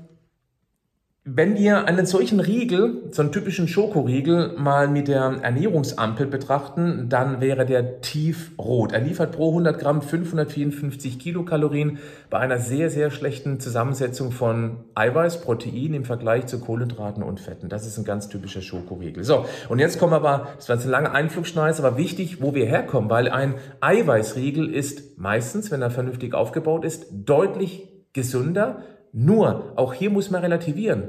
wenn 1.25 1.55
wir 1.55 1.85
einen 1.85 2.05
solchen 2.05 2.41
Riegel, 2.41 3.03
so 3.11 3.21
einen 3.21 3.31
typischen 3.31 3.69
Schokoriegel, 3.69 4.57
mal 4.57 4.89
mit 4.89 5.07
der 5.07 5.39
Ernährungsampel 5.41 6.27
betrachten, 6.27 7.07
dann 7.07 7.39
wäre 7.39 7.65
der 7.65 8.01
tiefrot. 8.01 8.91
Er 8.91 8.99
liefert 8.99 9.31
pro 9.31 9.51
100 9.51 9.79
Gramm 9.79 10.01
554 10.01 11.19
Kilokalorien 11.19 11.99
bei 12.29 12.39
einer 12.39 12.57
sehr, 12.57 12.89
sehr 12.89 13.09
schlechten 13.09 13.61
Zusammensetzung 13.61 14.33
von 14.33 14.79
Eiweiß, 14.95 15.39
Protein 15.39 15.93
im 15.93 16.03
Vergleich 16.03 16.47
zu 16.47 16.59
Kohlenhydraten 16.59 17.23
und 17.23 17.39
Fetten. 17.39 17.69
Das 17.69 17.87
ist 17.87 17.97
ein 17.97 18.03
ganz 18.03 18.27
typischer 18.27 18.61
Schokoriegel. 18.61 19.23
So, 19.23 19.45
und 19.69 19.79
jetzt 19.79 19.99
kommen 19.99 20.13
aber, 20.13 20.49
das 20.57 20.67
war 20.67 20.75
jetzt 20.75 20.83
eine 20.83 20.91
lange 20.91 21.13
Einflugschneise, 21.13 21.85
aber 21.85 21.97
wichtig, 21.97 22.41
wo 22.41 22.53
wir 22.53 22.65
herkommen, 22.65 23.09
weil 23.09 23.29
ein 23.29 23.55
Eiweißriegel 23.79 24.69
ist 24.69 25.17
meistens, 25.17 25.71
wenn 25.71 25.81
er 25.81 25.89
vernünftig 25.89 26.33
aufgebaut 26.33 26.83
ist, 26.83 27.05
deutlich 27.11 27.87
gesünder 28.11 28.83
nur, 29.13 29.73
auch 29.75 29.93
hier 29.93 30.09
muss 30.09 30.31
man 30.31 30.41
relativieren. 30.41 31.03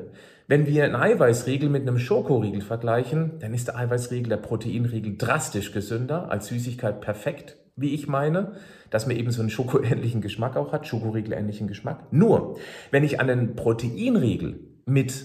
Wenn 0.47 0.67
wir 0.67 0.85
einen 0.85 0.95
Eiweißriegel 0.95 1.71
mit 1.71 1.83
einem 1.83 1.99
Schokoriegel 1.99 2.61
vergleichen, 2.61 3.39
dann 3.41 3.55
ist 3.55 3.69
der 3.69 3.79
Eiweißriegel, 3.79 4.29
der 4.29 4.37
Proteinriegel 4.37 5.17
drastisch 5.17 5.73
gesünder, 5.73 6.31
als 6.31 6.49
Süßigkeit 6.49 7.01
perfekt, 7.01 7.57
wie 7.77 7.95
ich 7.95 8.07
meine, 8.07 8.53
dass 8.91 9.07
man 9.07 9.17
eben 9.17 9.31
so 9.31 9.41
einen 9.41 9.49
schokoähnlichen 9.49 10.21
Geschmack 10.21 10.57
auch 10.57 10.71
hat, 10.71 10.87
Schokoriegel-ähnlichen 10.87 11.67
Geschmack. 11.67 12.13
Nur, 12.13 12.59
wenn 12.91 13.05
ich 13.05 13.21
einen 13.21 13.57
Proteinriegel 13.57 14.61
mit 14.85 15.25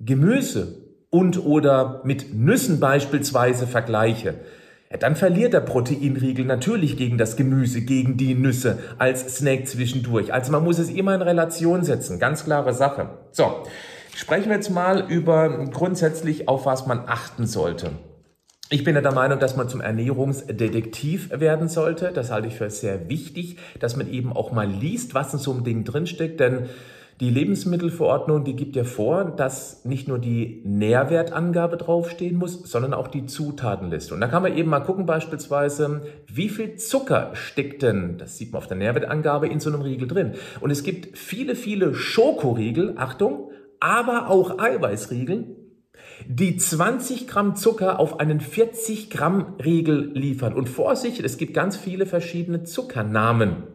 Gemüse 0.00 0.82
und 1.10 1.44
oder 1.44 2.00
mit 2.04 2.34
Nüssen 2.34 2.80
beispielsweise 2.80 3.66
vergleiche, 3.66 4.40
ja, 4.94 4.98
dann 4.98 5.16
verliert 5.16 5.52
der 5.52 5.60
Proteinriegel 5.60 6.44
natürlich 6.44 6.96
gegen 6.96 7.18
das 7.18 7.34
Gemüse, 7.34 7.80
gegen 7.80 8.16
die 8.16 8.36
Nüsse 8.36 8.78
als 8.96 9.38
Snack 9.38 9.66
zwischendurch. 9.66 10.32
Also 10.32 10.52
man 10.52 10.62
muss 10.62 10.78
es 10.78 10.88
immer 10.88 11.16
in 11.16 11.20
Relation 11.20 11.82
setzen. 11.82 12.20
Ganz 12.20 12.44
klare 12.44 12.72
Sache. 12.72 13.08
So, 13.32 13.64
sprechen 14.14 14.50
wir 14.50 14.54
jetzt 14.54 14.70
mal 14.70 15.10
über 15.10 15.66
grundsätzlich, 15.72 16.46
auf 16.46 16.64
was 16.64 16.86
man 16.86 17.08
achten 17.08 17.48
sollte. 17.48 17.90
Ich 18.70 18.84
bin 18.84 18.94
ja 18.94 19.00
der 19.00 19.12
Meinung, 19.12 19.40
dass 19.40 19.56
man 19.56 19.68
zum 19.68 19.80
Ernährungsdetektiv 19.80 21.40
werden 21.40 21.68
sollte. 21.68 22.12
Das 22.14 22.30
halte 22.30 22.46
ich 22.46 22.54
für 22.54 22.70
sehr 22.70 23.08
wichtig, 23.08 23.58
dass 23.80 23.96
man 23.96 24.08
eben 24.08 24.32
auch 24.32 24.52
mal 24.52 24.68
liest, 24.68 25.12
was 25.12 25.32
in 25.32 25.40
so 25.40 25.50
einem 25.54 25.64
Ding 25.64 25.82
drinsteckt, 25.82 26.38
denn 26.38 26.68
die 27.20 27.30
Lebensmittelverordnung, 27.30 28.44
die 28.44 28.56
gibt 28.56 28.74
ja 28.74 28.84
vor, 28.84 29.24
dass 29.24 29.84
nicht 29.84 30.08
nur 30.08 30.18
die 30.18 30.62
Nährwertangabe 30.64 31.76
draufstehen 31.76 32.36
muss, 32.36 32.62
sondern 32.64 32.92
auch 32.92 33.06
die 33.06 33.26
Zutatenliste. 33.26 34.14
Und 34.14 34.20
da 34.20 34.26
kann 34.26 34.42
man 34.42 34.56
eben 34.56 34.70
mal 34.70 34.80
gucken 34.80 35.06
beispielsweise, 35.06 36.02
wie 36.26 36.48
viel 36.48 36.76
Zucker 36.76 37.30
steckt 37.34 37.82
denn, 37.82 38.18
das 38.18 38.36
sieht 38.36 38.52
man 38.52 38.58
auf 38.58 38.66
der 38.66 38.76
Nährwertangabe, 38.76 39.46
in 39.46 39.60
so 39.60 39.70
einem 39.70 39.82
Riegel 39.82 40.08
drin. 40.08 40.32
Und 40.60 40.70
es 40.70 40.82
gibt 40.82 41.16
viele, 41.16 41.54
viele 41.54 41.94
Schokoriegel, 41.94 42.94
Achtung, 42.96 43.50
aber 43.78 44.28
auch 44.28 44.58
Eiweißriegel, 44.58 45.56
die 46.26 46.56
20 46.56 47.28
Gramm 47.28 47.54
Zucker 47.54 48.00
auf 48.00 48.18
einen 48.18 48.40
40 48.40 49.10
Gramm 49.10 49.54
Riegel 49.64 50.10
liefern. 50.14 50.54
Und 50.54 50.68
Vorsicht, 50.68 51.20
es 51.20 51.38
gibt 51.38 51.54
ganz 51.54 51.76
viele 51.76 52.06
verschiedene 52.06 52.64
Zuckernamen. 52.64 53.73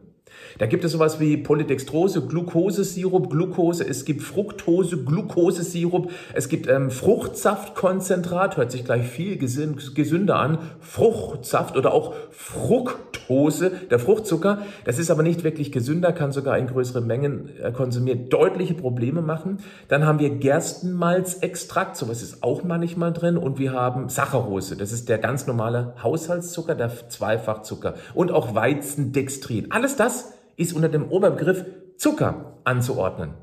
Da 0.58 0.65
gibt 0.65 0.84
es 0.84 0.91
sowas 0.91 1.20
wie 1.20 1.38
Polydextrose, 1.38 2.22
Glukosesirup, 2.22 3.29
Glucose, 3.29 3.88
es 3.88 4.06
gibt 4.06 4.22
Fructose, 4.22 5.03
Glukosesirup, 5.03 6.12
es 6.34 6.50
gibt 6.50 6.68
ähm, 6.68 6.91
Fruchtsaftkonzentrat, 6.91 8.58
hört 8.58 8.72
sich 8.72 8.84
gleich 8.84 9.08
viel 9.08 9.38
gesünder 9.38 10.38
an, 10.38 10.58
Fruchtsaft 10.79 11.77
oder 11.77 11.94
auch 11.94 12.13
Fructose, 12.32 13.72
der 13.91 14.00
Fruchtzucker. 14.00 14.60
Das 14.86 15.00
ist 15.00 15.12
aber 15.12 15.24
nicht 15.24 15.44
wirklich 15.44 15.72
gesünder, 15.72 16.12
kann 16.12 16.32
sogar 16.32 16.58
in 16.58 16.68
größeren 16.68 17.06
Mengen 17.06 17.50
äh, 17.62 17.72
konsumiert 17.72 18.34
deutliche 18.34 18.74
Probleme 18.74 19.22
machen. 19.22 19.60
Dann 19.88 20.06
haben 20.06 20.20
wir 20.20 20.29
Gerstenmalzextrakt, 20.29 21.96
sowas 21.96 22.22
ist 22.22 22.44
auch 22.44 22.63
manchmal 22.63 23.13
drin 23.13 23.38
und 23.38 23.60
wir 23.60 23.74
haben 23.74 24.10
Saccharose, 24.10 24.75
das 24.75 24.91
ist 24.91 25.10
der 25.10 25.18
ganz 25.18 25.48
normale 25.48 25.94
Haushaltszucker, 26.01 26.75
der 26.75 27.10
Zweifachzucker 27.10 27.96
und 28.13 28.32
auch 28.32 28.56
Weizendextrin. 28.56 29.72
Alles 29.72 29.96
das 29.96 30.34
ist 30.59 30.73
unter 30.73 30.89
dem 30.89 31.09
Oberbegriff 31.09 31.65
Zucker 31.97 32.59
anzuordnen. 32.63 33.33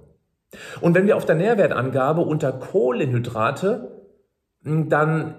Und 0.81 0.95
wenn 0.95 1.07
wir 1.07 1.17
auf 1.17 1.27
der 1.27 1.35
Nährwertangabe 1.35 2.21
unter 2.21 2.53
Kohlenhydrate 2.53 3.93
dann 4.63 5.35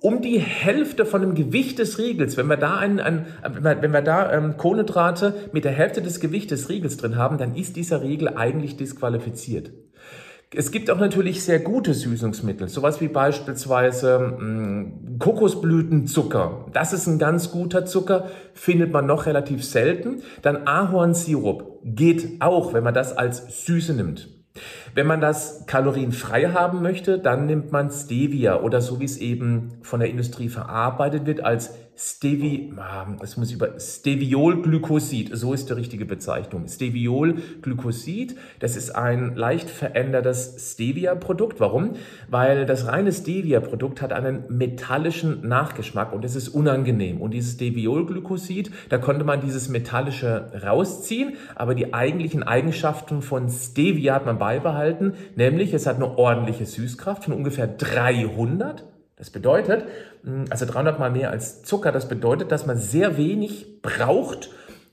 um 0.00 0.20
die 0.20 0.38
Hälfte 0.38 1.06
von 1.06 1.22
dem 1.22 1.34
Gewicht 1.34 1.78
des 1.78 1.98
Riegels, 1.98 2.36
wenn 2.36 2.46
wir 2.46 2.56
da, 2.56 2.76
ein, 2.76 3.00
ein, 3.00 3.26
wenn 3.42 3.92
wir 3.92 4.02
da 4.02 4.32
ähm, 4.32 4.56
Kohlenhydrate 4.56 5.34
mit 5.52 5.64
der 5.64 5.72
Hälfte 5.72 6.02
des 6.02 6.20
Gewichts 6.20 6.50
des 6.50 6.68
Riegels 6.68 6.98
drin 6.98 7.16
haben, 7.16 7.38
dann 7.38 7.54
ist 7.54 7.76
dieser 7.76 8.02
Riegel 8.02 8.28
eigentlich 8.28 8.76
disqualifiziert. 8.76 9.70
Es 10.52 10.70
gibt 10.70 10.90
auch 10.90 10.98
natürlich 10.98 11.42
sehr 11.42 11.58
gute 11.58 11.94
Süßungsmittel, 11.94 12.68
sowas 12.68 13.00
wie 13.00 13.08
beispielsweise 13.08 14.36
mh, 14.38 14.44
mm, 14.44 15.18
Kokosblütenzucker. 15.18 16.66
Das 16.72 16.92
ist 16.92 17.06
ein 17.06 17.18
ganz 17.18 17.50
guter 17.50 17.86
Zucker, 17.86 18.28
findet 18.52 18.92
man 18.92 19.06
noch 19.06 19.26
relativ 19.26 19.64
selten. 19.64 20.22
Dann 20.42 20.66
Ahornsirup 20.66 21.80
geht 21.82 22.40
auch, 22.40 22.72
wenn 22.72 22.84
man 22.84 22.94
das 22.94 23.16
als 23.16 23.64
Süße 23.64 23.94
nimmt. 23.94 24.28
Wenn 24.94 25.08
man 25.08 25.20
das 25.20 25.66
kalorienfrei 25.66 26.50
haben 26.50 26.80
möchte, 26.80 27.18
dann 27.18 27.46
nimmt 27.46 27.72
man 27.72 27.90
Stevia 27.90 28.60
oder 28.60 28.80
so 28.80 29.00
wie 29.00 29.04
es 29.04 29.18
eben 29.18 29.72
von 29.82 29.98
der 29.98 30.08
Industrie 30.08 30.48
verarbeitet 30.48 31.26
wird 31.26 31.40
als 31.40 31.74
Stevi, 31.96 32.72
das 33.20 33.36
muss 33.36 33.50
ich 33.50 33.54
über 33.54 33.78
Steviolglycosid, 33.78 35.30
so 35.32 35.52
ist 35.52 35.68
die 35.68 35.74
richtige 35.74 36.04
Bezeichnung. 36.04 36.66
Steviolglycosid, 36.66 38.36
das 38.58 38.74
ist 38.74 38.96
ein 38.96 39.36
leicht 39.36 39.70
verändertes 39.70 40.72
Stevia-Produkt. 40.72 41.60
Warum? 41.60 41.92
Weil 42.28 42.66
das 42.66 42.88
reine 42.88 43.12
Stevia-Produkt 43.12 44.02
hat 44.02 44.12
einen 44.12 44.44
metallischen 44.48 45.46
Nachgeschmack 45.46 46.12
und 46.12 46.24
das 46.24 46.34
ist 46.34 46.48
unangenehm. 46.48 47.20
Und 47.20 47.30
dieses 47.30 47.52
Steviolglycosid, 47.52 48.72
da 48.88 48.98
konnte 48.98 49.24
man 49.24 49.40
dieses 49.40 49.68
metallische 49.68 50.50
rausziehen, 50.64 51.34
aber 51.54 51.76
die 51.76 51.94
eigentlichen 51.94 52.42
Eigenschaften 52.42 53.22
von 53.22 53.48
Stevia 53.48 54.14
hat 54.14 54.26
man 54.26 54.38
beibehalten, 54.38 55.14
nämlich 55.36 55.72
es 55.72 55.86
hat 55.86 55.96
eine 55.96 56.18
ordentliche 56.18 56.66
Süßkraft 56.66 57.24
von 57.24 57.34
ungefähr 57.34 57.68
300 57.68 58.84
das 59.24 59.30
bedeutet, 59.30 59.86
hm, 60.22 60.44
also 60.50 60.66
300 60.66 60.98
mal 60.98 61.10
mehr 61.10 61.30
als 61.30 61.62
Zucker, 61.62 61.92
das 61.92 62.08
bedeutet, 62.08 62.52
dass 62.52 62.66
man 62.66 62.76
sehr 62.76 63.16
wenig 63.16 63.80
braucht, 63.80 64.50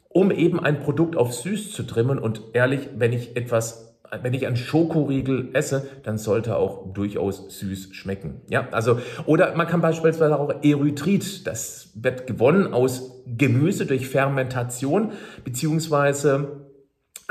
um 0.08 0.32
eben 0.32 0.58
ein 0.58 0.80
Produkt 0.80 1.18
auf 1.18 1.34
süß 1.34 1.74
zu 1.74 1.84
trimmen. 1.84 2.18
Und 2.18 2.42
ehrlich, 2.54 2.88
wenn 2.96 3.12
ich 3.12 3.36
etwas 3.36 3.90
wenn 4.24 4.34
ich 4.34 4.46
einen 4.46 4.58
Schokoriegel 4.58 5.52
esse, 5.54 5.88
dann 6.04 6.18
sollte 6.18 6.58
auch 6.58 6.92
durchaus 6.92 7.46
süß 7.60 7.96
schmecken. 7.96 8.42
Ja, 8.50 8.68
also, 8.72 9.00
oder 9.26 9.56
man 9.56 9.68
kann 9.68 9.80
beispielsweise 9.80 10.38
auch 10.38 10.54
Erythrit, 10.64 11.48
das 11.48 11.92
wird 11.94 12.28
gewonnen 12.28 12.74
aus 12.74 13.22
Gemüse 13.26 13.86
durch 13.86 14.10
Fermentation, 14.10 15.14
beziehungsweise 15.46 16.71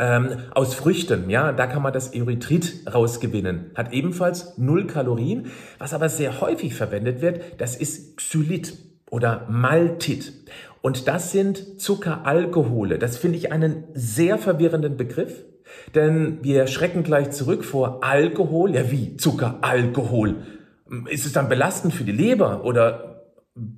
ähm, 0.00 0.38
aus 0.52 0.73
Früchten, 0.73 1.28
ja, 1.28 1.52
da 1.52 1.66
kann 1.66 1.83
man 1.83 1.92
das 1.92 2.14
Erythrit 2.14 2.87
rausgewinnen. 2.92 3.73
Hat 3.75 3.92
ebenfalls 3.92 4.57
null 4.57 4.87
Kalorien. 4.87 5.50
Was 5.78 5.92
aber 5.92 6.09
sehr 6.09 6.40
häufig 6.40 6.75
verwendet 6.75 7.21
wird, 7.21 7.42
das 7.59 7.76
ist 7.76 8.16
Xylit 8.16 8.78
oder 9.11 9.47
Maltit. 9.50 10.33
Und 10.80 11.07
das 11.07 11.33
sind 11.33 11.80
Zuckeralkohole. 11.80 12.99
Das 12.99 13.19
finde 13.19 13.37
ich 13.37 13.52
einen 13.52 13.85
sehr 13.92 14.38
verwirrenden 14.38 14.97
Begriff. 14.97 15.45
Denn 15.95 16.38
wir 16.42 16.66
schrecken 16.66 17.02
gleich 17.02 17.30
zurück 17.30 17.62
vor 17.62 18.02
Alkohol. 18.02 18.75
Ja, 18.75 18.90
wie? 18.90 19.19
Zuckeralkohol. 19.19 20.37
Ist 21.11 21.26
es 21.26 21.33
dann 21.33 21.50
belastend 21.50 21.92
für 21.92 22.04
die 22.04 22.12
Leber 22.12 22.64
oder 22.64 23.26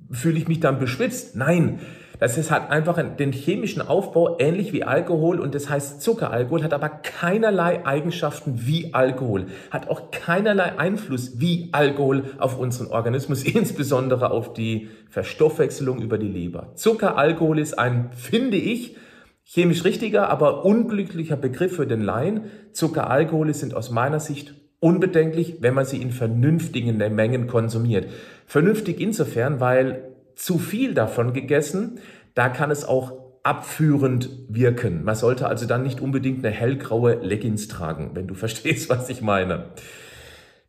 fühle 0.09 0.37
ich 0.37 0.47
mich 0.47 0.61
dann 0.61 0.79
beschwitzt? 0.79 1.35
Nein, 1.35 1.81
das 2.19 2.37
ist, 2.37 2.51
hat 2.51 2.69
einfach 2.69 3.01
den 3.17 3.31
chemischen 3.31 3.81
Aufbau 3.81 4.37
ähnlich 4.39 4.71
wie 4.73 4.83
Alkohol 4.83 5.39
und 5.39 5.55
das 5.55 5.69
heißt 5.69 6.01
Zuckeralkohol, 6.01 6.63
hat 6.63 6.73
aber 6.73 6.89
keinerlei 6.89 7.85
Eigenschaften 7.85 8.61
wie 8.65 8.93
Alkohol, 8.93 9.47
hat 9.71 9.89
auch 9.89 10.11
keinerlei 10.11 10.77
Einfluss 10.77 11.39
wie 11.39 11.69
Alkohol 11.71 12.25
auf 12.37 12.57
unseren 12.59 12.87
Organismus, 12.87 13.43
insbesondere 13.43 14.31
auf 14.31 14.53
die 14.53 14.89
Verstoffwechselung 15.09 16.01
über 16.01 16.17
die 16.17 16.27
Leber. 16.27 16.71
Zuckeralkohol 16.75 17.59
ist 17.59 17.77
ein, 17.77 18.11
finde 18.13 18.57
ich, 18.57 18.95
chemisch 19.43 19.83
richtiger, 19.83 20.29
aber 20.29 20.65
unglücklicher 20.65 21.35
Begriff 21.35 21.75
für 21.75 21.87
den 21.87 22.01
Laien. 22.01 22.45
Zuckeralkohole 22.71 23.53
sind 23.53 23.73
aus 23.73 23.91
meiner 23.91 24.19
Sicht 24.19 24.55
unbedenklich, 24.79 25.57
wenn 25.61 25.73
man 25.73 25.85
sie 25.85 26.01
in 26.01 26.11
vernünftigen 26.11 26.97
Mengen 26.97 27.47
konsumiert. 27.47 28.09
Vernünftig 28.45 28.99
insofern, 28.99 29.59
weil 29.59 30.12
zu 30.35 30.57
viel 30.57 30.93
davon 30.93 31.33
gegessen, 31.33 31.99
da 32.35 32.49
kann 32.49 32.71
es 32.71 32.85
auch 32.85 33.13
abführend 33.43 34.29
wirken. 34.47 35.03
Man 35.03 35.15
sollte 35.15 35.47
also 35.47 35.65
dann 35.65 35.83
nicht 35.83 35.99
unbedingt 35.99 36.45
eine 36.45 36.53
hellgraue 36.53 37.15
Leggings 37.15 37.67
tragen, 37.67 38.11
wenn 38.13 38.27
du 38.27 38.33
verstehst, 38.35 38.89
was 38.89 39.09
ich 39.09 39.21
meine. 39.21 39.65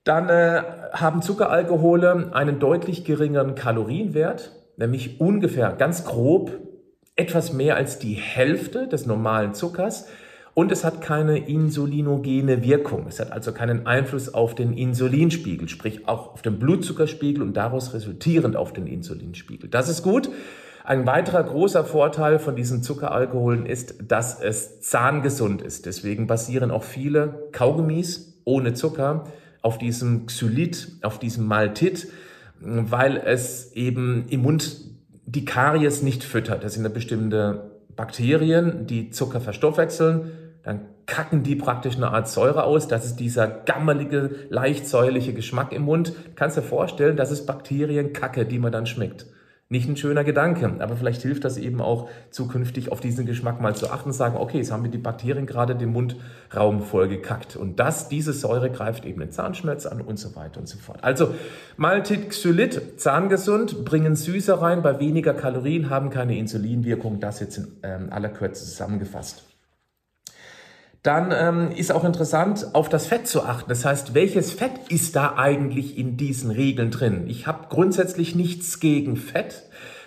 Dann 0.03 0.29
äh, 0.29 0.63
haben 0.93 1.23
Zuckeralkohole 1.23 2.35
einen 2.35 2.59
deutlich 2.59 3.05
geringeren 3.05 3.55
Kalorienwert, 3.55 4.53
nämlich 4.77 5.21
ungefähr 5.21 5.73
ganz 5.73 6.05
grob 6.05 6.61
etwas 7.17 7.53
mehr 7.53 7.77
als 7.77 7.99
die 7.99 8.15
Hälfte 8.15 8.89
des 8.89 9.07
normalen 9.07 9.55
Zuckers. 9.55 10.09
Und 10.55 10.71
es 10.71 10.85
hat 10.85 11.01
keine 11.01 11.39
insulinogene 11.39 12.63
Wirkung. 12.63 13.07
Es 13.09 13.19
hat 13.19 13.33
also 13.33 13.53
keinen 13.53 13.87
Einfluss 13.87 14.33
auf 14.33 14.55
den 14.55 14.73
Insulinspiegel, 14.73 15.69
sprich 15.69 16.07
auch 16.07 16.33
auf 16.33 16.43
den 16.43 16.61
Blutzuckerspiegel 16.61 17.43
und 17.43 17.57
daraus 17.57 17.93
resultierend 17.93 18.55
auf 18.55 18.73
den 18.73 18.87
Insulinspiegel. 18.87 19.69
Das 19.69 19.89
ist 19.89 20.03
gut. 20.03 20.31
Ein 20.85 21.07
weiterer 21.07 21.43
großer 21.43 21.85
Vorteil 21.85 22.39
von 22.39 22.55
diesen 22.55 22.83
Zuckeralkoholen 22.85 23.67
ist, 23.67 23.97
dass 24.07 24.41
es 24.41 24.81
zahngesund 24.81 25.61
ist. 25.61 25.87
Deswegen 25.87 26.29
basieren 26.29 26.71
auch 26.71 26.85
viele 26.85 27.49
Kaugummis 27.51 28.39
ohne 28.45 28.75
Zucker 28.75 29.25
auf 29.61 29.79
diesem 29.79 30.27
Xylit, 30.27 30.99
auf 31.03 31.19
diesem 31.19 31.47
Maltit, 31.47 32.09
weil 32.61 33.17
es 33.17 33.73
eben 33.73 34.27
im 34.29 34.43
Mund 34.43 34.77
die 35.27 35.45
Karies 35.45 36.03
nicht 36.03 36.23
füttert. 36.23 36.63
Das 36.63 36.75
sind 36.75 36.85
ja 36.85 36.91
bestimmte 36.91 37.71
Bakterien, 37.97 38.87
die 38.87 39.11
Zucker 39.11 39.41
verstoffwechseln 39.41 40.31
dann 40.65 40.81
kacken 41.07 41.43
die 41.43 41.57
praktisch 41.57 41.97
eine 41.97 42.11
Art 42.11 42.29
Säure 42.29 42.65
aus. 42.65 42.89
Das 42.89 43.05
ist 43.05 43.17
dieser 43.17 43.47
gammelige, 43.47 44.31
leicht 44.49 44.89
säuerliche 44.89 45.35
Geschmack 45.35 45.73
im 45.73 45.83
Mund. 45.83 46.15
Kannst 46.35 46.57
dir 46.57 46.63
vorstellen, 46.63 47.17
das 47.17 47.31
ist 47.31 47.47
Bakterienkacke, 47.47 48.47
die 48.47 48.59
man 48.59 48.73
dann 48.73 48.87
schmeckt. 48.87 49.27
Nicht 49.71 49.89
ein 49.89 49.97
schöner 49.97 50.25
Gedanke, 50.25 50.71
aber 50.79 50.95
vielleicht 50.95 51.23
hilft 51.23 51.45
das 51.45 51.57
eben 51.57 51.81
auch 51.81 52.09
zukünftig 52.31 52.93
auf 52.93 53.01
diesen 53.01 53.25
Geschmack 53.25 53.63
mal 53.63 53.75
zu 53.75 53.91
achten 53.91 54.11
und 54.11 54.13
sagen, 54.13 54.37
okay, 54.37 54.59
jetzt 54.59 54.71
haben 54.71 54.83
mir 54.83 54.91
die 54.91 54.99
Bakterien 54.99 55.47
gerade 55.47 55.75
den 55.75 55.91
Mundraum 55.91 56.83
vollgekackt. 56.83 57.57
Und 57.57 57.81
das, 57.81 58.09
diese 58.09 58.35
Säure 58.35 58.71
greift 58.71 59.07
eben 59.07 59.21
den 59.21 59.31
Zahnschmerz 59.31 59.87
an 59.87 60.03
und 60.03 60.19
so 60.19 60.37
weiter 60.37 60.61
und 60.61 60.69
so 60.69 60.79
fort. 60.79 60.99
Also 61.03 61.35
Maltit, 61.79 62.29
Xylit, 62.29 63.01
zahngesund, 63.01 63.87
bringen 63.87 64.17
Süße 64.17 64.61
rein, 64.61 64.83
bei 64.83 65.01
weniger 65.01 65.33
Kalorien, 65.33 65.89
haben 65.89 66.11
keine 66.11 66.37
Insulinwirkung. 66.37 67.19
Das 67.21 67.41
jetzt 67.41 67.57
in 67.57 67.69
ähm, 67.83 68.09
aller 68.11 68.29
Kürze 68.29 68.65
zusammengefasst. 68.67 69.54
Dann 71.05 71.35
ähm, 71.37 71.71
ist 71.71 71.93
auch 71.93 72.03
interessant, 72.03 72.69
auf 72.73 72.89
das 72.89 73.07
Fett 73.07 73.27
zu 73.27 73.43
achten. 73.43 73.69
Das 73.69 73.85
heißt, 73.85 74.15
welches 74.15 74.55
Fett 74.55 74.73
ist 74.89 75.15
da 75.15 75.35
eigentlich 75.37 75.99
in 75.99 76.17
diesen 76.17 76.51
Regeln 76.51 76.91
drin? 76.91 77.25
Ich 77.27 77.47
habe 77.47 77.67
grundsätzlich 77.69 78.35
nichts 78.35 78.81
gegen 78.81 79.19
Fett, 79.19 79.65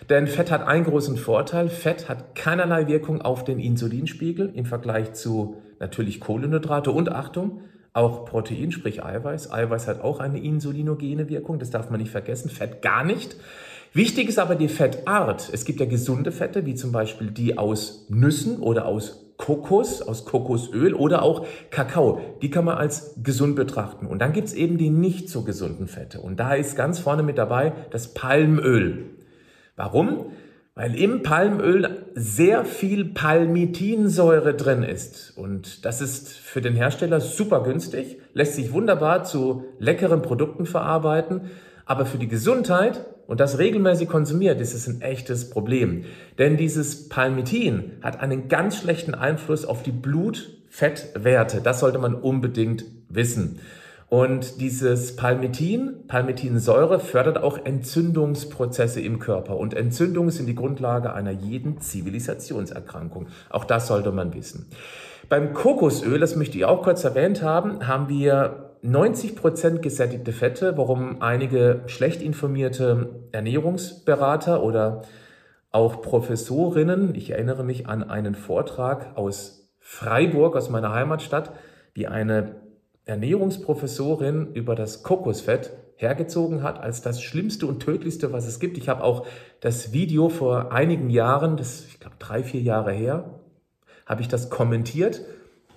denn 0.10 0.26
Fett 0.26 0.50
hat 0.50 0.66
einen 0.68 0.86
großen 0.86 1.16
Vorteil. 1.16 1.70
Fett 1.70 2.10
hat 2.10 2.34
keinerlei 2.34 2.88
Wirkung 2.88 3.22
auf 3.22 3.44
den 3.44 3.60
Insulinspiegel 3.60 4.52
im 4.56 4.66
Vergleich 4.66 5.14
zu 5.14 5.58
natürlich 5.80 6.20
Kohlenhydrate 6.20 6.90
und 6.90 7.12
Achtung, 7.12 7.62
auch 7.94 8.26
Protein, 8.26 8.72
sprich 8.72 9.04
Eiweiß. 9.04 9.52
Eiweiß 9.52 9.88
hat 9.88 10.02
auch 10.02 10.20
eine 10.20 10.40
insulinogene 10.40 11.30
Wirkung, 11.30 11.60
das 11.60 11.70
darf 11.70 11.92
man 11.92 12.00
nicht 12.00 12.12
vergessen. 12.12 12.50
Fett 12.50 12.82
gar 12.82 13.04
nicht. 13.04 13.36
Wichtig 13.98 14.30
ist 14.30 14.38
aber 14.38 14.54
die 14.54 14.68
Fettart. 14.68 15.50
Es 15.52 15.66
gibt 15.66 15.80
ja 15.80 15.88
gesunde 15.88 16.32
Fette, 16.32 16.68
wie 16.68 16.76
zum 16.76 16.92
Beispiel 16.92 17.32
die 17.32 17.58
aus 17.58 18.06
Nüssen 18.10 18.60
oder 18.60 18.86
aus 18.86 19.34
Kokos, 19.38 20.04
aus 20.04 20.24
Kokosöl 20.24 20.94
oder 20.94 21.24
auch 21.24 21.48
Kakao. 21.72 22.22
Die 22.44 22.52
kann 22.52 22.64
man 22.64 22.78
als 22.78 23.16
gesund 23.24 23.56
betrachten. 23.56 24.06
Und 24.06 24.20
dann 24.20 24.34
gibt's 24.34 24.54
eben 24.54 24.78
die 24.78 24.92
nicht 24.92 25.30
so 25.30 25.42
gesunden 25.42 25.88
Fette. 25.88 26.22
Und 26.22 26.40
da 26.40 26.54
ist 26.54 26.76
ganz 26.76 27.00
vorne 27.00 27.24
mit 27.24 27.40
dabei 27.40 27.74
das 27.90 28.14
Palmöl. 28.14 29.06
Warum? 29.76 30.28
Weil 30.76 30.94
im 30.94 31.24
Palmöl 31.24 32.06
sehr 32.14 32.66
viel 32.66 33.04
Palmitinsäure 33.04 34.54
drin 34.54 34.84
ist. 34.84 35.36
Und 35.36 35.86
das 35.86 36.02
ist 36.02 36.34
für 36.34 36.62
den 36.62 36.76
Hersteller 36.76 37.20
super 37.20 37.64
günstig, 37.64 38.20
lässt 38.36 38.54
sich 38.54 38.72
wunderbar 38.72 39.24
zu 39.24 39.64
leckeren 39.80 40.22
Produkten 40.22 40.68
verarbeiten. 40.68 41.50
Aber 41.86 42.06
für 42.06 42.20
die 42.20 42.28
Gesundheit 42.28 43.04
und 43.28 43.40
das 43.40 43.58
regelmäßig 43.58 44.08
konsumiert, 44.08 44.60
ist 44.62 44.74
es 44.74 44.88
ein 44.88 45.02
echtes 45.02 45.50
Problem. 45.50 46.06
Denn 46.38 46.58
dieses 46.58 47.10
Palmitin 47.10 47.92
hat 48.02 48.22
einen 48.22 48.48
ganz 48.48 48.78
schlechten 48.78 49.14
Einfluss 49.14 49.66
auf 49.66 49.84
die 49.84 49.92
Blutfettwerte. 49.92 51.62
Das 51.62 51.82
sollte 51.82 52.00
man 52.00 52.16
unbedingt 52.16 52.86
wissen. 53.10 53.60
Und 54.10 54.62
dieses 54.62 55.18
Palmitin, 55.18 56.08
Palmitinsäure, 56.08 57.02
fördert 57.02 57.44
auch 57.44 57.66
Entzündungsprozesse 57.66 59.02
im 59.02 59.20
Körper. 59.20 59.58
Und 59.58 59.74
Entzündungen 59.74 60.32
sind 60.32 60.46
die 60.46 60.56
Grundlage 60.56 61.14
einer 61.14 61.32
jeden 61.32 61.82
Zivilisationserkrankung. 61.82 63.28
Auch 63.50 63.66
das 63.66 63.88
sollte 63.88 64.14
man 64.14 64.34
wissen. 64.34 64.68
Beim 65.28 65.54
Kokosöl, 65.54 66.20
das 66.22 66.38
möchte 66.38 66.58
ich 66.58 66.64
auch 66.64 66.84
kurz 66.84 67.04
erwähnt 67.04 67.42
haben, 67.44 67.86
haben 67.86 68.08
wir 68.08 68.67
90% 68.84 69.80
gesättigte 69.80 70.32
Fette, 70.32 70.78
warum 70.78 71.22
einige 71.22 71.82
schlecht 71.88 72.22
informierte 72.22 73.22
Ernährungsberater 73.32 74.64
oder 74.64 75.04
auch 75.72 76.02
Professorinnen, 76.02 77.14
ich 77.16 77.32
erinnere 77.32 77.64
mich 77.64 77.88
an 77.88 78.04
einen 78.04 78.36
Vortrag 78.36 79.18
aus 79.18 79.70
Freiburg, 79.80 80.56
aus 80.56 80.70
meiner 80.70 80.94
Heimatstadt, 80.94 81.54
die 81.96 82.08
eine 82.08 82.56
Ernährungsprofessorin 83.06 84.54
über 84.54 84.76
das 84.76 85.04
Kokosfett 85.04 85.72
hergezogen 85.96 86.62
hat 86.62 86.80
als 86.80 87.02
das 87.02 87.22
Schlimmste 87.22 87.66
und 87.66 87.80
Tödlichste, 87.80 88.32
was 88.32 88.48
es 88.48 88.60
gibt. 88.60 88.78
Ich 88.78 88.90
habe 88.90 89.04
auch 89.04 89.26
das 89.60 89.94
Video 89.94 90.30
vor 90.30 90.72
einigen 90.72 91.10
Jahren, 91.10 91.58
das 91.58 91.86
ich 91.86 92.00
glaube 92.00 92.18
drei, 92.20 92.44
vier 92.44 92.62
Jahre 92.62 92.92
her, 92.92 93.40
habe 94.06 94.22
ich 94.22 94.28
das 94.28 94.50
kommentiert 94.50 95.22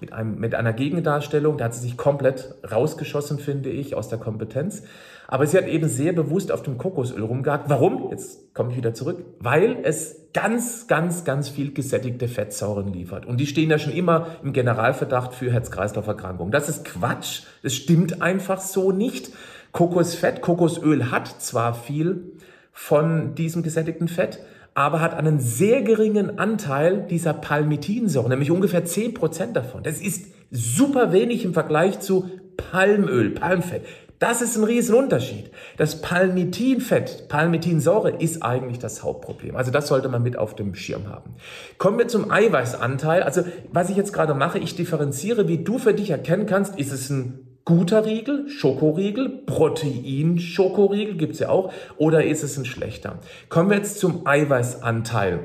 mit, 0.01 0.13
einem, 0.13 0.39
mit 0.39 0.55
einer 0.55 0.73
Gegendarstellung. 0.73 1.57
Da 1.59 1.67
hat 1.67 1.75
sie 1.75 1.81
sich 1.81 1.97
komplett 1.97 2.55
rausgeschossen, 2.71 3.39
finde 3.39 3.71
ich, 3.71 3.95
aus 3.95 4.09
der 4.09 4.19
Kompetenz. 4.19 4.83
Aber 5.29 5.47
sie 5.47 5.57
hat 5.57 5.69
eben 5.69 5.89
sehr 5.89 6.13
bewusst 6.13 6.51
auf 6.51 6.63
dem 6.63 6.77
Kokosöl 6.77 7.23
rumgehakt. 7.23 7.71
Warum? 7.71 8.11
Jetzt 8.11 8.53
komme 8.53 8.73
ich 8.73 8.77
wieder 8.77 8.95
zurück. 8.95 9.25
Weil 9.39 9.79
es 9.85 10.29
ganz, 10.35 10.89
ganz, 10.89 11.25
ganz 11.25 11.49
viel 11.49 11.73
gesättigte 11.73 12.27
Fettsäuren 12.27 12.93
liefert. 12.93 13.27
Und 13.27 13.39
die 13.39 13.47
stehen 13.47 13.71
ja 13.71 13.79
schon 13.79 13.93
immer 13.93 14.27
im 14.43 14.53
Generalverdacht 14.53 15.33
für 15.33 15.53
Herz-Kreislauf-Erkrankungen. 15.53 16.51
Das 16.51 16.69
ist 16.69 16.85
Quatsch. 16.85 17.43
Das 17.63 17.75
stimmt 17.75 18.23
einfach 18.23 18.61
so 18.61 18.91
nicht. 18.91 19.31
Kokosfett, 19.73 20.41
Kokosöl 20.41 21.13
hat 21.13 21.29
zwar 21.29 21.75
viel 21.75 22.33
von 22.73 23.35
diesem 23.35 23.63
gesättigten 23.63 24.09
Fett, 24.09 24.41
aber 24.75 25.01
hat 25.01 25.15
einen 25.15 25.41
sehr 25.41 25.83
geringen 25.83 26.39
Anteil 26.39 27.07
dieser 27.09 27.35
Palmitinsäure, 27.35 28.29
nämlich 28.29 28.51
ungefähr 28.51 28.85
10% 28.85 29.53
davon. 29.53 29.83
Das 29.83 30.01
ist 30.01 30.27
super 30.51 31.13
wenig 31.13 31.45
im 31.45 31.55
Vergleich 31.55 32.01
zu 32.01 32.31
Palmöl, 32.57 33.31
Palmfett. 33.31 33.85
Das 34.21 34.43
ist 34.43 34.55
ein 34.59 34.65
Riesenunterschied. 34.65 35.51
Das 35.79 36.03
Palmitinfett, 36.03 37.29
Palmitinsäure 37.29 38.11
ist 38.11 38.43
eigentlich 38.43 38.79
das 38.79 39.03
Hauptproblem. 39.03 39.57
Also 39.57 39.71
das 39.71 39.89
sollte 39.89 40.11
man 40.11 40.23
mit 40.23 40.37
auf 40.37 40.55
dem 40.55 40.75
Schirm 40.75 41.09
haben. 41.09 41.37
Kommen 41.79 41.99
wir 41.99 42.07
zum 42.07 42.31
Eiweißanteil. 42.31 43.23
Also 43.23 43.45
was 43.73 43.89
ich 43.89 43.97
jetzt 43.97 44.13
gerade 44.13 44.35
mache, 44.35 44.59
ich 44.59 44.77
differenziere, 44.77 45.49
wie 45.49 45.65
du 45.65 45.79
für 45.79 45.95
dich 45.95 46.11
erkennen 46.11 46.45
kannst, 46.45 46.79
ist 46.79 46.93
es 46.93 47.09
ein 47.09 47.50
guter 47.71 48.05
Riegel, 48.05 48.49
Schokoriegel, 48.49 49.29
Protein-Schokoriegel 49.47 51.17
gibt's 51.17 51.39
ja 51.39 51.51
auch, 51.51 51.73
oder 51.97 52.25
ist 52.25 52.43
es 52.43 52.59
ein 52.59 52.65
schlechter? 52.65 53.21
Kommen 53.49 53.71
wir 53.71 53.77
jetzt 53.77 54.01
zum 54.01 54.27
Eiweißanteil. 54.27 55.45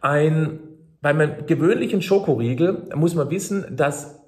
Ein, 0.00 0.60
beim 1.02 1.46
gewöhnlichen 1.46 2.00
Schokoriegel 2.00 2.88
muss 2.94 3.16
man 3.16 3.28
wissen, 3.30 3.66
dass 3.76 4.20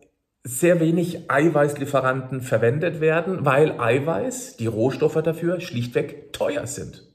sehr 0.42 0.80
wenig 0.80 1.30
Eiweißlieferanten 1.30 2.40
verwendet 2.40 3.00
werden, 3.00 3.46
weil 3.46 3.78
Eiweiß, 3.78 4.56
die 4.56 4.66
Rohstoffe 4.66 5.22
dafür, 5.22 5.60
schlichtweg 5.60 6.32
teuer 6.32 6.66
sind. 6.66 7.12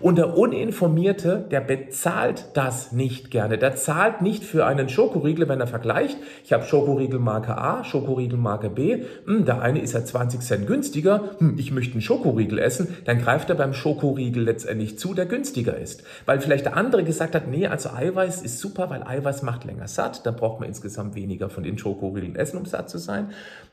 Und 0.00 0.16
der 0.18 0.36
Uninformierte, 0.36 1.46
der 1.50 1.60
bezahlt 1.60 2.46
das 2.54 2.92
nicht 2.92 3.30
gerne. 3.30 3.58
Der 3.58 3.76
zahlt 3.76 4.20
nicht 4.22 4.44
für 4.44 4.66
einen 4.66 4.88
Schokoriegel, 4.88 5.48
wenn 5.48 5.60
er 5.60 5.66
vergleicht. 5.66 6.18
Ich 6.44 6.52
habe 6.52 6.64
Schokoriegel 6.64 7.18
Marke 7.18 7.56
A, 7.56 7.84
Schokoriegel 7.84 8.38
Marke 8.38 8.70
B. 8.70 9.04
Hm, 9.26 9.44
der 9.44 9.62
eine 9.62 9.80
ist 9.80 9.94
ja 9.94 10.04
20 10.04 10.40
Cent 10.40 10.66
günstiger. 10.66 11.30
Hm, 11.38 11.58
ich 11.58 11.72
möchte 11.72 11.92
einen 11.92 12.02
Schokoriegel 12.02 12.58
essen. 12.58 12.94
Dann 13.04 13.20
greift 13.20 13.48
er 13.48 13.56
beim 13.56 13.72
Schokoriegel 13.72 14.42
letztendlich 14.42 14.98
zu, 14.98 15.14
der 15.14 15.26
günstiger 15.26 15.76
ist. 15.76 16.02
Weil 16.26 16.40
vielleicht 16.40 16.66
der 16.66 16.76
andere 16.76 17.04
gesagt 17.04 17.34
hat, 17.34 17.48
nee, 17.48 17.66
also 17.66 17.90
Eiweiß 17.90 18.42
ist 18.42 18.58
super, 18.58 18.90
weil 18.90 19.02
Eiweiß 19.02 19.42
macht 19.42 19.64
länger 19.64 19.88
satt. 19.88 20.26
Dann 20.26 20.36
braucht 20.36 20.60
man 20.60 20.68
insgesamt 20.68 21.14
weniger 21.14 21.48
von 21.48 21.62
den 21.62 21.78
Schokoriegeln 21.78 22.36
essen, 22.36 22.58
um 22.58 22.66
satt 22.66 22.90
zu 22.90 22.98
sein. 22.98 23.30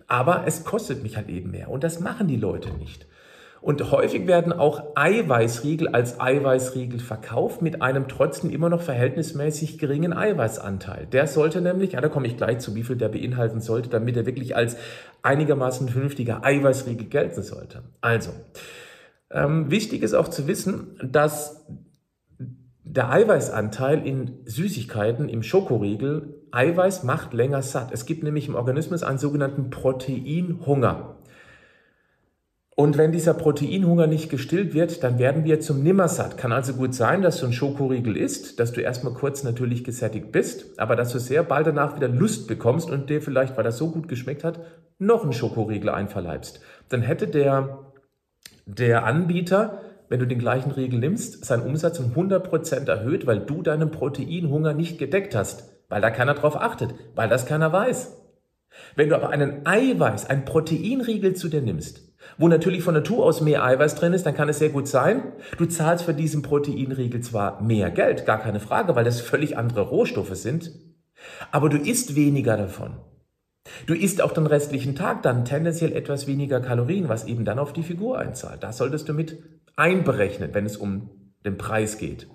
Aber 0.08 0.44
es 0.46 0.64
kostet 0.64 1.04
mich 1.04 1.18
halt 1.18 1.30
eben 1.30 1.52
mehr. 1.52 1.70
Und 1.70 1.84
das 1.84 2.00
machen 2.00 2.28
die 2.28 2.38
Leute 2.38 2.70
nicht. 2.78 3.06
Und 3.64 3.92
häufig 3.92 4.28
werden 4.28 4.52
auch 4.52 4.84
Eiweißriegel 4.96 5.88
als 5.88 6.20
Eiweißriegel 6.20 7.00
verkauft 7.00 7.62
mit 7.62 7.82
einem 7.82 8.10
trotzdem 8.10 8.50
immer 8.50 8.68
noch 8.68 8.82
verhältnismäßig 8.82 9.80
geringen 9.80 10.12
Eiweißanteil. 10.12 11.08
Der 11.08 11.28
sollte 11.28 11.62
nämlich, 11.62 11.94
ja, 11.94 12.02
da 12.02 12.10
komme 12.10 12.28
ich 12.28 12.36
gleich 12.36 12.60
zu, 12.60 12.76
wie 12.76 12.84
viel 12.84 12.98
der 12.98 13.08
beinhalten 13.08 13.62
sollte, 13.62 13.88
damit 13.88 14.18
er 14.18 14.26
wirklich 14.26 14.58
als 14.58 14.76
einigermaßen 15.22 15.88
vernünftiger 15.88 16.44
Eiweißriegel 16.44 17.08
gelten 17.08 17.42
sollte. 17.42 17.84
Also, 18.02 18.32
ähm, 19.32 19.72
wichtig 19.72 20.04
ist 20.04 20.14
auch 20.14 20.28
zu 20.28 20.46
wissen, 20.46 20.98
dass 21.02 21.66
der 22.84 23.12
Eiweißanteil 23.12 24.06
in 24.06 24.40
Süßigkeiten, 24.44 25.30
im 25.30 25.42
Schokoriegel, 25.42 26.36
Eiweiß 26.52 27.04
macht 27.04 27.34
länger 27.34 27.62
satt. 27.62 27.94
Es 27.94 28.06
gibt 28.06 28.24
nämlich 28.24 28.50
im 28.50 28.56
Organismus 28.56 29.04
einen 29.04 29.20
sogenannten 29.20 29.70
Proteinhunger. 29.70 31.16
Und 32.76 32.98
wenn 32.98 33.12
dieser 33.12 33.36
Proteinhunger 33.36 34.08
nicht 34.08 34.30
gestillt 34.30 34.74
wird, 34.74 35.04
dann 35.04 35.20
werden 35.20 35.44
wir 35.44 35.60
zum 35.60 35.84
Nimmersatt. 35.84 36.38
Kann 36.38 36.52
also 36.52 36.74
gut 36.74 36.96
sein, 36.96 37.22
dass 37.22 37.40
du 37.40 37.46
ein 37.46 37.54
Schokoriegel 37.54 38.18
isst, 38.18 38.60
dass 38.60 38.72
du 38.72 38.82
erstmal 38.82 39.14
kurz 39.14 39.44
natürlich 39.44 39.84
gesättigt 39.84 40.32
bist, 40.32 40.80
aber 40.80 40.96
dass 40.96 41.12
du 41.12 41.20
sehr 41.20 41.44
bald 41.44 41.68
danach 41.68 41.96
wieder 41.96 42.08
Lust 42.08 42.48
bekommst 42.48 42.90
und 42.90 43.12
dir 43.12 43.22
vielleicht, 43.22 43.56
weil 43.58 43.64
das 43.64 43.78
so 43.78 43.92
gut 43.92 44.08
geschmeckt 44.08 44.44
hat, 44.44 44.60
noch 44.98 45.24
einen 45.24 45.34
Schokoriegel 45.34 45.90
einverleibst. 45.90 46.62
Dann 46.90 47.04
hätte 47.04 47.28
der, 47.28 47.92
der 48.66 49.06
Anbieter, 49.06 49.82
wenn 50.10 50.20
du 50.20 50.26
den 50.26 50.40
gleichen 50.40 50.72
Riegel 50.72 51.00
nimmst, 51.00 51.46
seinen 51.46 51.64
Umsatz 51.64 52.00
um 52.00 52.14
100% 52.14 52.88
erhöht, 52.88 53.28
weil 53.28 53.40
du 53.40 53.62
deinen 53.62 53.92
Proteinhunger 53.92 54.74
nicht 54.74 54.98
gedeckt 54.98 55.36
hast, 55.36 55.70
weil 55.90 56.02
da 56.02 56.10
keiner 56.10 56.34
drauf 56.34 56.56
achtet, 56.56 56.96
weil 57.14 57.30
das 57.30 57.46
keiner 57.46 57.72
weiß. 57.72 58.20
Wenn 58.96 59.10
du 59.10 59.16
aber 59.16 59.30
einen 59.30 59.66
Eiweiß, 59.66 60.28
einen 60.28 60.46
Proteinriegel 60.46 61.36
zu 61.36 61.50
dir 61.50 61.62
nimmst, 61.62 62.13
wo 62.38 62.48
natürlich 62.48 62.84
von 62.84 62.94
Natur 62.94 63.26
aus 63.26 63.42
mehr 63.42 63.64
Eiweiß 63.64 63.96
drin 63.96 64.14
ist, 64.14 64.26
dann 64.26 64.36
kann 64.36 64.50
es 64.50 64.60
sehr 64.60 64.70
gut 64.70 64.88
sein, 64.88 65.24
du 65.58 65.66
zahlst 65.66 66.06
für 66.06 66.14
diesen 66.14 66.42
Proteinriegel 66.42 67.22
zwar 67.22 67.62
mehr 67.62 67.92
Geld, 67.92 68.26
gar 68.26 68.40
keine 68.40 68.60
Frage, 68.60 68.96
weil 68.96 69.06
das 69.06 69.22
völlig 69.22 69.58
andere 69.58 69.82
Rohstoffe 69.82 70.36
sind, 70.36 70.72
aber 71.52 71.70
du 71.70 71.78
isst 71.78 72.16
weniger 72.16 72.58
davon. 72.58 72.98
Du 73.86 73.94
isst 73.94 74.22
auch 74.22 74.34
den 74.34 74.46
restlichen 74.46 74.96
Tag 74.96 75.24
dann 75.24 75.46
tendenziell 75.46 75.94
etwas 75.94 76.28
weniger 76.28 76.60
Kalorien, 76.60 77.08
was 77.08 77.26
eben 77.26 77.46
dann 77.46 77.60
auf 77.60 77.72
die 77.74 77.84
Figur 77.84 78.20
einzahlt. 78.20 78.62
Das 78.62 78.78
solltest 78.78 79.08
du 79.08 79.14
mit 79.14 79.42
einberechnen, 79.76 80.54
wenn 80.54 80.66
es 80.66 80.78
um 80.78 81.10
den 81.46 81.58
Preis 81.58 81.98
geht. 81.98 82.28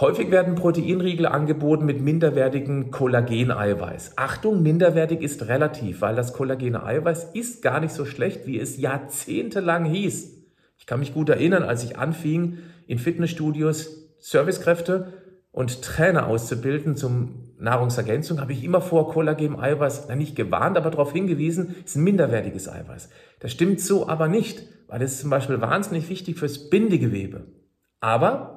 Häufig 0.00 0.32
werden 0.32 0.56
Proteinriegel 0.56 1.26
angeboten 1.26 1.84
mit 1.84 2.00
minderwertigem 2.00 2.90
Kollageneiweiß. 2.90 4.14
Achtung, 4.16 4.60
minderwertig 4.60 5.22
ist 5.22 5.46
relativ, 5.46 6.00
weil 6.00 6.16
das 6.16 6.32
kollagene 6.32 6.82
Eiweiß 6.84 7.30
ist 7.34 7.62
gar 7.62 7.78
nicht 7.78 7.94
so 7.94 8.04
schlecht, 8.04 8.44
wie 8.46 8.58
es 8.58 8.76
jahrzehntelang 8.76 9.84
hieß. 9.84 10.32
Ich 10.78 10.86
kann 10.86 10.98
mich 10.98 11.14
gut 11.14 11.28
erinnern, 11.28 11.62
als 11.62 11.84
ich 11.84 11.96
anfing, 11.96 12.58
in 12.88 12.98
Fitnessstudios 12.98 14.04
Servicekräfte 14.18 15.12
und 15.52 15.82
Trainer 15.82 16.26
auszubilden 16.26 16.96
zum 16.96 17.52
Nahrungsergänzung, 17.58 18.40
habe 18.40 18.52
ich 18.52 18.64
immer 18.64 18.80
vor 18.80 19.12
kollagenem 19.12 19.60
Eiweiß, 19.60 20.06
na 20.08 20.16
nicht 20.16 20.34
gewarnt, 20.34 20.76
aber 20.76 20.90
darauf 20.90 21.12
hingewiesen, 21.12 21.76
es 21.84 21.92
ist 21.92 21.96
ein 21.96 22.04
minderwertiges 22.04 22.68
Eiweiß. 22.68 23.10
Das 23.38 23.52
stimmt 23.52 23.80
so 23.80 24.08
aber 24.08 24.26
nicht, 24.26 24.66
weil 24.88 25.02
es 25.02 25.12
ist 25.12 25.20
zum 25.20 25.30
Beispiel 25.30 25.60
wahnsinnig 25.60 26.08
wichtig 26.08 26.38
fürs 26.38 26.68
Bindegewebe. 26.68 27.46
Aber 28.00 28.53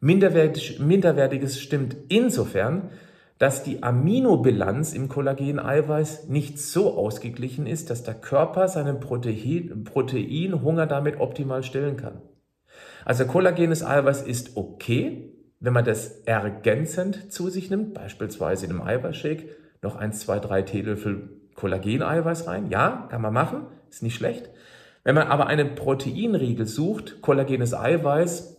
Minderwertig, 0.00 0.78
Minderwertiges 0.78 1.60
stimmt 1.60 1.96
insofern, 2.08 2.90
dass 3.38 3.62
die 3.62 3.82
Aminobilanz 3.82 4.92
im 4.92 5.08
Kollageneiweiß 5.08 6.28
nicht 6.28 6.58
so 6.58 6.96
ausgeglichen 6.96 7.66
ist, 7.66 7.90
dass 7.90 8.02
der 8.02 8.14
Körper 8.14 8.68
seinen 8.68 9.00
Protein, 9.00 9.84
Proteinhunger 9.84 10.86
damit 10.86 11.20
optimal 11.20 11.62
stillen 11.62 11.96
kann. 11.96 12.20
Also 13.04 13.26
kollagenes 13.26 13.84
Eiweiß 13.84 14.22
ist 14.22 14.56
okay, 14.56 15.32
wenn 15.60 15.72
man 15.72 15.84
das 15.84 16.20
ergänzend 16.26 17.32
zu 17.32 17.48
sich 17.48 17.70
nimmt, 17.70 17.94
beispielsweise 17.94 18.66
in 18.66 18.72
einem 18.72 18.82
Eiweißshake 18.82 19.48
noch 19.82 19.96
1, 19.96 20.20
2, 20.20 20.38
3 20.40 20.62
Teelöffel 20.62 21.30
Kollageneiweiß 21.54 22.46
rein. 22.46 22.70
Ja, 22.70 23.06
kann 23.10 23.22
man 23.22 23.32
machen, 23.32 23.66
ist 23.88 24.02
nicht 24.02 24.14
schlecht. 24.14 24.50
Wenn 25.04 25.14
man 25.14 25.28
aber 25.28 25.46
einen 25.46 25.74
Proteinriegel 25.74 26.66
sucht, 26.66 27.20
kollagenes 27.22 27.72
Eiweiß, 27.74 28.57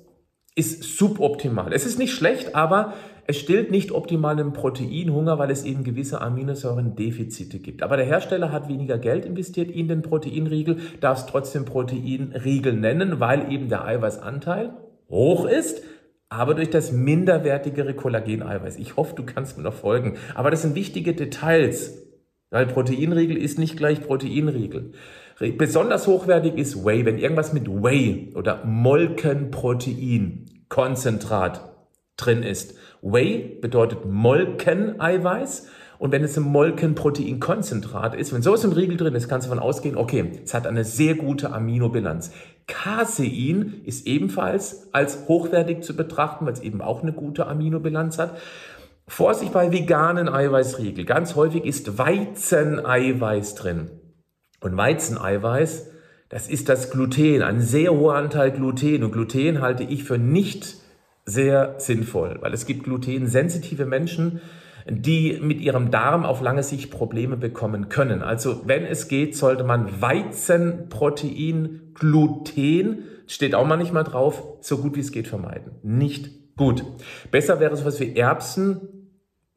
ist 0.56 0.84
suboptimal. 0.84 1.74
Es 1.74 1.86
ist 1.86 2.00
nicht 2.00 2.14
schlecht, 2.14 2.56
aber 2.56 2.94
es 3.28 3.38
stillt 3.38 3.70
nicht 3.70 3.92
optimal 3.92 4.36
den 4.36 4.54
Proteinhunger, 4.54 5.38
weil 5.38 5.52
es 5.52 5.64
eben 5.64 5.84
gewisse 5.84 6.20
Aminosäurendefizite 6.20 7.60
gibt. 7.60 7.84
Aber 7.84 7.96
der 7.96 8.08
Hersteller 8.08 8.52
hat 8.52 8.68
weniger 8.68 8.98
Geld 8.98 9.24
investiert 9.24 9.70
in 9.70 9.88
den 9.88 10.02
Proteinriegel, 10.02 10.78
darf 11.00 11.20
es 11.20 11.26
trotzdem 11.28 11.64
Proteinriegel 11.64 12.74
nennen, 12.74 13.20
weil 13.20 13.52
eben 13.52 13.70
der 13.70 13.86
Eiweißanteil 13.86 14.74
hoch 15.10 15.46
ist, 15.46 15.84
aber 16.30 16.56
durch 16.56 16.70
das 16.72 16.92
minderwertigere 16.92 17.94
Kollageneiweiß. 17.94 18.78
Ich 18.78 18.98
hoffe, 18.98 19.16
du 19.16 19.24
kannst 19.24 19.58
mir 19.58 19.64
noch 19.64 19.74
folgen. 19.74 20.18
Aber 20.36 20.52
das 20.52 20.64
sind 20.64 20.76
wichtige 20.76 21.14
Details, 21.14 22.08
weil 22.50 22.66
Proteinriegel 22.66 23.38
ist 23.38 23.60
nicht 23.60 23.78
gleich 23.78 24.02
Proteinriegel. 24.02 24.94
Besonders 25.40 26.06
hochwertig 26.06 26.58
ist 26.58 26.84
Whey, 26.84 27.06
wenn 27.06 27.18
irgendwas 27.18 27.54
mit 27.54 27.68
Whey 27.70 28.34
oder 28.36 28.66
Molkenprotein, 28.66 30.46
Konzentrat 30.68 31.62
drin 32.18 32.44
ist. 32.44 32.76
Whey 33.02 33.58
bedeutet 33.62 34.06
Molkeneiweiß. 34.06 35.68
Und 35.98 36.12
wenn 36.14 36.24
es 36.24 36.38
ein 36.38 36.44
Molkenproteinkonzentrat 36.44 38.16
ist, 38.16 38.34
wenn 38.34 38.42
sowas 38.42 38.64
im 38.64 38.72
Riegel 38.72 38.96
drin 38.96 39.16
ist, 39.16 39.28
kannst 39.28 39.48
du 39.48 39.50
davon 39.50 39.64
ausgehen, 39.64 39.98
okay, 39.98 40.32
es 40.44 40.54
hat 40.54 40.66
eine 40.66 40.86
sehr 40.86 41.16
gute 41.16 41.52
Aminobilanz. 41.52 42.32
Casein 42.68 43.82
ist 43.84 44.08
ebenfalls 44.08 44.88
als 44.94 45.28
hochwertig 45.28 45.84
zu 45.84 45.96
betrachten, 45.96 46.46
weil 46.46 46.54
es 46.54 46.62
eben 46.62 46.82
auch 46.82 47.02
eine 47.02 47.12
gute 47.12 47.48
Aminobilanz 47.48 48.18
hat. 48.18 48.38
Vorsicht 49.08 49.52
bei 49.52 49.72
veganen 49.74 50.30
Eiweißriegel. 50.30 51.04
Ganz 51.04 51.36
häufig 51.36 51.66
ist 51.66 51.98
Weizeneiweiß 51.98 53.56
drin. 53.56 53.99
Und 54.60 54.76
Weizeneiweiß, 54.78 55.88
das 56.30 56.48
ist 56.48 56.70
das 56.70 56.92
Gluten, 56.92 57.42
ein 57.42 57.62
sehr 57.62 57.92
hoher 57.92 58.16
Anteil 58.16 58.52
Gluten. 58.52 59.04
Und 59.04 59.12
Gluten 59.12 59.62
halte 59.62 59.84
ich 59.84 60.04
für 60.04 60.18
nicht 60.18 60.76
sehr 61.26 61.76
sinnvoll, 61.78 62.38
weil 62.42 62.54
es 62.54 62.66
gibt 62.66 62.84
glutensensitive 62.84 63.86
Menschen, 63.86 64.42
die 64.88 65.40
mit 65.42 65.62
ihrem 65.62 65.92
Darm 65.92 66.26
auf 66.26 66.42
lange 66.42 66.64
Sicht 66.64 66.90
Probleme 66.92 67.38
bekommen 67.38 67.90
können. 67.90 68.22
Also 68.24 68.62
wenn 68.66 68.86
es 68.86 69.08
geht, 69.08 69.38
sollte 69.38 69.64
man 69.64 70.02
Weizenprotein, 70.02 71.92
Gluten, 71.94 73.04
steht 73.28 73.54
auch 73.56 73.68
manchmal 73.68 74.04
drauf, 74.04 74.44
so 74.62 74.80
gut 74.80 74.96
wie 74.96 75.02
es 75.02 75.12
geht 75.12 75.28
vermeiden. 75.28 75.74
Nicht 75.84 76.56
gut. 76.58 76.84
Besser 77.32 77.60
wäre 77.60 77.76
sowas 77.76 78.00
wie 78.00 78.16
Erbsen, 78.16 78.82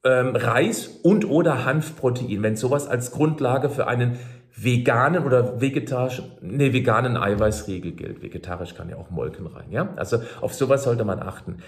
ähm, 0.05 0.37
Reis 0.37 0.89
und 1.03 1.29
oder 1.29 1.65
Hanfprotein, 1.65 2.43
wenn 2.43 2.57
sowas 2.57 2.87
als 2.87 3.13
Grundlage 3.13 3.71
für 3.71 3.87
einen 3.87 4.19
veganen 4.63 5.25
oder 5.25 5.61
vegetarischen, 5.61 6.25
nee, 6.41 6.73
veganen 6.73 7.17
Eiweißriegel 7.17 7.93
gilt. 7.93 8.23
Vegetarisch 8.23 8.75
kann 8.75 8.89
ja 8.89 8.97
auch 8.97 9.11
Molken 9.11 9.47
rein, 9.47 9.71
ja? 9.71 9.93
Also 9.97 10.19
auf 10.41 10.55
sowas 10.55 10.85
sollte 10.85 11.05
man 11.05 11.21
achten. 11.21 11.59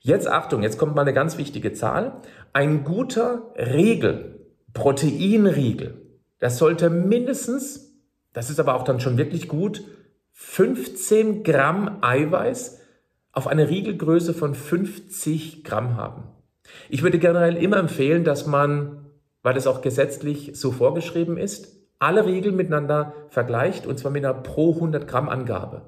Jetzt 0.00 0.28
Achtung, 0.28 0.62
jetzt 0.62 0.78
kommt 0.78 0.94
mal 0.94 1.02
eine 1.02 1.14
ganz 1.14 1.38
wichtige 1.38 1.72
Zahl. 1.72 2.20
Ein 2.52 2.84
guter 2.84 3.52
Riegel, 3.56 4.48
Proteinriegel, 4.74 6.00
das 6.38 6.58
sollte 6.58 6.90
mindestens, 6.90 7.94
das 8.32 8.50
ist 8.50 8.60
aber 8.60 8.74
auch 8.74 8.84
dann 8.84 9.00
schon 9.00 9.16
wirklich 9.16 9.48
gut, 9.48 9.82
15 10.32 11.42
Gramm 11.42 11.98
Eiweiß 12.02 12.80
auf 13.32 13.46
eine 13.46 13.68
Riegelgröße 13.68 14.34
von 14.34 14.54
50 14.54 15.64
Gramm 15.64 15.96
haben. 15.96 16.24
Ich 16.88 17.02
würde 17.02 17.18
generell 17.18 17.56
immer 17.56 17.78
empfehlen, 17.78 18.24
dass 18.24 18.46
man, 18.46 19.06
weil 19.42 19.54
das 19.54 19.66
auch 19.66 19.80
gesetzlich 19.80 20.52
so 20.54 20.70
vorgeschrieben 20.72 21.36
ist, 21.36 21.83
alle 22.04 22.26
Riegel 22.26 22.52
miteinander 22.52 23.14
vergleicht 23.28 23.86
und 23.86 23.98
zwar 23.98 24.12
mit 24.12 24.24
einer 24.24 24.34
pro 24.34 24.74
100 24.74 25.08
Gramm 25.08 25.28
Angabe. 25.28 25.82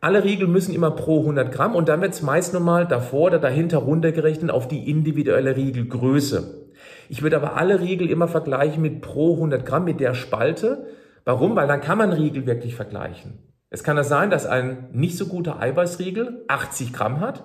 Alle 0.00 0.24
Riegel 0.24 0.48
müssen 0.48 0.74
immer 0.74 0.90
pro 0.90 1.20
100 1.20 1.52
Gramm 1.52 1.74
und 1.74 1.88
dann 1.88 2.00
wird 2.00 2.14
es 2.14 2.22
meist 2.22 2.54
nochmal 2.54 2.86
davor 2.86 3.26
oder 3.26 3.38
dahinter 3.38 3.78
runtergerechnet 3.78 4.50
auf 4.50 4.66
die 4.66 4.90
individuelle 4.90 5.56
Riegelgröße. 5.56 6.68
Ich 7.08 7.22
würde 7.22 7.36
aber 7.36 7.56
alle 7.56 7.80
Riegel 7.80 8.10
immer 8.10 8.28
vergleichen 8.28 8.82
mit 8.82 9.00
pro 9.02 9.34
100 9.34 9.64
Gramm, 9.64 9.84
mit 9.84 10.00
der 10.00 10.14
Spalte. 10.14 10.86
Warum? 11.24 11.54
Weil 11.54 11.68
dann 11.68 11.80
kann 11.80 11.98
man 11.98 12.12
Riegel 12.12 12.46
wirklich 12.46 12.74
vergleichen. 12.74 13.38
Es 13.68 13.82
kann 13.82 13.96
ja 13.96 14.04
sein, 14.04 14.30
dass 14.30 14.46
ein 14.46 14.88
nicht 14.92 15.18
so 15.18 15.26
guter 15.26 15.60
Eiweißriegel 15.60 16.44
80 16.48 16.92
Gramm 16.92 17.20
hat 17.20 17.44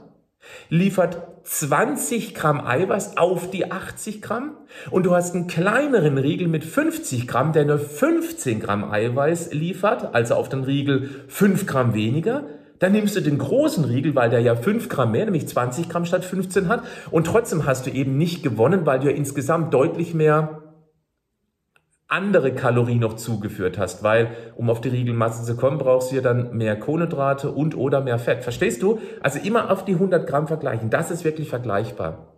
liefert 0.69 1.27
20 1.43 2.36
Gramm 2.36 2.65
Eiweiß 2.65 3.17
auf 3.17 3.49
die 3.49 3.71
80 3.71 4.21
Gramm 4.21 4.58
und 4.89 5.06
du 5.06 5.13
hast 5.13 5.36
einen 5.36 5.47
kleineren 5.47 6.17
Riegel 6.17 6.47
mit 6.47 6.63
50 6.63 7.27
Gramm, 7.27 7.54
der 7.54 7.65
nur 7.65 7.80
15 7.80 8.60
Gramm 8.60 8.89
Eiweiß 8.91 9.54
liefert, 9.54 10.13
also 10.13 10.36
auf 10.36 10.49
den 10.49 10.63
Riegel 10.63 11.10
5 11.27 11.65
Gramm 11.65 11.93
weniger, 11.93 12.43
dann 12.82 12.93
nimmst 12.93 13.15
du 13.15 13.21
den 13.21 13.38
großen 13.38 13.86
Riegel, 13.86 14.15
weil 14.15 14.32
der 14.32 14.39
ja 14.39 14.56
5 14.56 14.89
Gramm 14.89 15.12
mehr, 15.12 15.25
nämlich 15.25 15.47
20 15.47 15.88
Gramm 15.88 16.06
statt 16.06 16.25
15 16.25 16.67
hat. 16.67 16.84
Und 17.12 17.27
trotzdem 17.27 17.67
hast 17.67 17.86
du 17.86 17.91
eben 17.91 18.17
nicht 18.17 18.41
gewonnen, 18.41 18.88
weil 18.88 18.99
du 18.99 19.06
ja 19.06 19.15
insgesamt 19.15 19.71
deutlich 19.71 20.15
mehr 20.15 20.61
andere 22.12 22.54
Kalorien 22.54 23.00
noch 23.00 23.15
zugeführt 23.15 23.78
hast, 23.78 24.04
weil 24.04 24.36
um 24.56 24.69
auf 24.69 24.82
die 24.82 24.89
Riegelmasse 24.89 25.45
zu 25.45 25.56
kommen, 25.56 25.78
brauchst 25.78 26.12
du 26.12 26.15
ja 26.15 26.21
dann 26.21 26.56
mehr 26.56 26.78
Kohlenhydrate 26.78 27.52
und 27.52 27.76
oder 27.76 28.02
mehr 28.02 28.19
Fett. 28.19 28.43
Verstehst 28.43 28.84
du? 28.84 29.00
Also 29.21 29.39
immer 29.39 29.71
auf 29.71 29.86
die 29.86 29.93
100 29.93 30.28
Gramm 30.28 30.47
vergleichen. 30.47 30.89
Das 30.89 31.10
ist 31.10 31.24
wirklich 31.24 31.47
vergleichbar. 31.47 32.34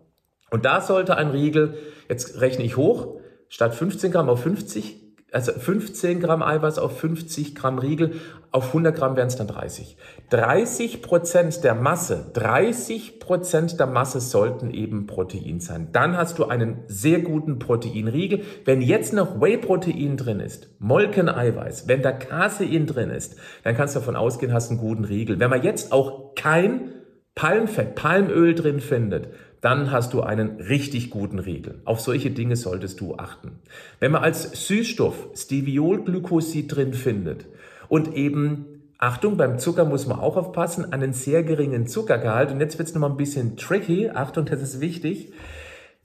Und 0.52 0.66
da 0.66 0.82
sollte 0.82 1.18
ein 1.18 1.30
Riegel, 1.30 1.74
jetzt 2.08 2.40
rechne 2.40 2.64
ich 2.64 2.78
hoch, 2.78 3.20
statt 3.50 3.74
15 3.74 4.12
Gramm 4.12 4.30
auf 4.30 4.44
50 4.44 5.03
also 5.34 5.52
15 5.52 6.19
Gramm 6.19 6.43
Eiweiß 6.43 6.78
auf 6.78 7.00
50 7.00 7.56
Gramm 7.56 7.80
Riegel, 7.80 8.12
auf 8.52 8.67
100 8.67 8.96
Gramm 8.96 9.15
wären 9.15 9.28
es 9.28 9.36
dann 9.36 9.48
30. 9.48 9.98
30 10.30 11.02
Prozent 11.02 11.63
der 11.63 11.74
Masse, 11.74 12.30
30 12.34 13.19
Prozent 13.19 13.80
der 13.80 13.88
Masse 13.88 14.19
sollten 14.19 14.69
eben 14.69 15.08
Protein 15.08 15.60
sein. 15.60 15.89
Dann 15.91 16.15
hast 16.15 16.38
du 16.38 16.46
einen 16.46 16.84
sehr 16.88 17.19
guten 17.19 17.58
Proteinriegel. 17.58 18.41
Wenn 18.63 18.82
jetzt 18.82 19.12
noch 19.12 19.41
Whey-Protein 19.41 20.17
drin 20.17 20.39
ist, 20.39 20.69
Molkeneiweiß, 20.78 21.88
wenn 21.88 22.04
da 22.04 22.12
Casein 22.12 22.86
drin 22.86 23.10
ist, 23.10 23.36
dann 23.63 23.76
kannst 23.76 23.96
du 23.96 24.00
davon 24.00 24.15
ausgehen, 24.15 24.54
hast 24.54 24.69
einen 24.69 24.80
guten 24.80 25.04
Riegel. 25.04 25.39
Wenn 25.39 25.50
man 25.50 25.63
jetzt 25.63 25.91
auch 25.91 26.36
kein 26.36 26.91
Palmfett, 27.34 27.96
Palmöl 27.96 28.54
drin 28.54 28.80
findet, 28.80 29.30
dann 29.63 29.91
hast 29.91 30.13
du 30.13 30.21
einen 30.21 30.60
richtig 30.60 31.10
guten 31.10 31.39
Riegel. 31.39 31.80
Auf 31.86 32.02
solche 32.02 32.32
Dinge 32.32 32.58
solltest 32.58 32.99
du 32.99 33.15
achten. 33.15 33.60
Wenn 34.02 34.12
man 34.12 34.21
als 34.21 34.67
Süßstoff 34.67 35.30
Steviolglycosid 35.34 36.76
drin 36.76 36.93
findet 36.93 37.45
und 37.88 38.13
eben 38.13 38.65
Achtung, 38.97 39.38
beim 39.38 39.60
Zucker 39.60 39.86
muss 39.86 40.06
man 40.06 40.19
auch 40.19 40.36
aufpassen, 40.36 40.91
einen 40.91 41.13
sehr 41.13 41.43
geringen 41.43 41.88
Zuckergehalt. 41.88 42.52
Und 42.52 42.60
jetzt 42.60 42.78
wird 42.78 42.89
es 42.89 42.93
nochmal 42.93 43.12
ein 43.12 43.17
bisschen 43.17 43.56
tricky. 43.56 44.10
Achtung, 44.10 44.45
das 44.45 44.62
ist 44.62 44.82
wichtig. 44.82 45.32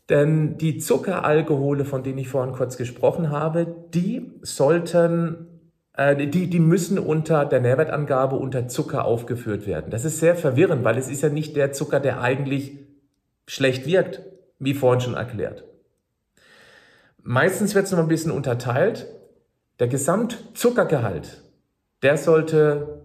Denn 0.09 0.57
die 0.57 0.79
Zuckeralkohole, 0.79 1.85
von 1.85 2.05
denen 2.05 2.19
ich 2.19 2.29
vorhin 2.29 2.55
kurz 2.55 2.77
gesprochen 2.77 3.31
habe, 3.31 3.67
die 3.93 4.31
sollten, 4.43 5.47
äh, 5.95 6.29
die, 6.29 6.49
die 6.49 6.61
müssen 6.61 7.01
unter 7.01 7.45
der 7.45 7.61
Nährwertangabe 7.61 8.37
unter 8.37 8.69
Zucker 8.69 9.05
aufgeführt 9.05 9.67
werden. 9.67 9.91
Das 9.91 10.05
ist 10.05 10.21
sehr 10.21 10.37
verwirrend, 10.37 10.85
weil 10.85 10.97
es 10.97 11.09
ist 11.09 11.23
ja 11.23 11.29
nicht 11.29 11.57
der 11.57 11.73
Zucker, 11.73 11.99
der 11.99 12.21
eigentlich 12.21 12.88
schlecht 13.49 13.87
wirkt, 13.87 14.21
wie 14.59 14.75
vorhin 14.75 15.01
schon 15.01 15.15
erklärt. 15.15 15.65
Meistens 17.23 17.75
wird 17.75 17.87
es 17.87 17.93
noch 17.93 17.99
ein 17.99 18.09
bisschen 18.09 18.31
unterteilt. 18.31 19.07
Der 19.81 19.89
Gesamtzuckergehalt, 19.89 21.43
der 22.03 22.17
sollte 22.17 23.03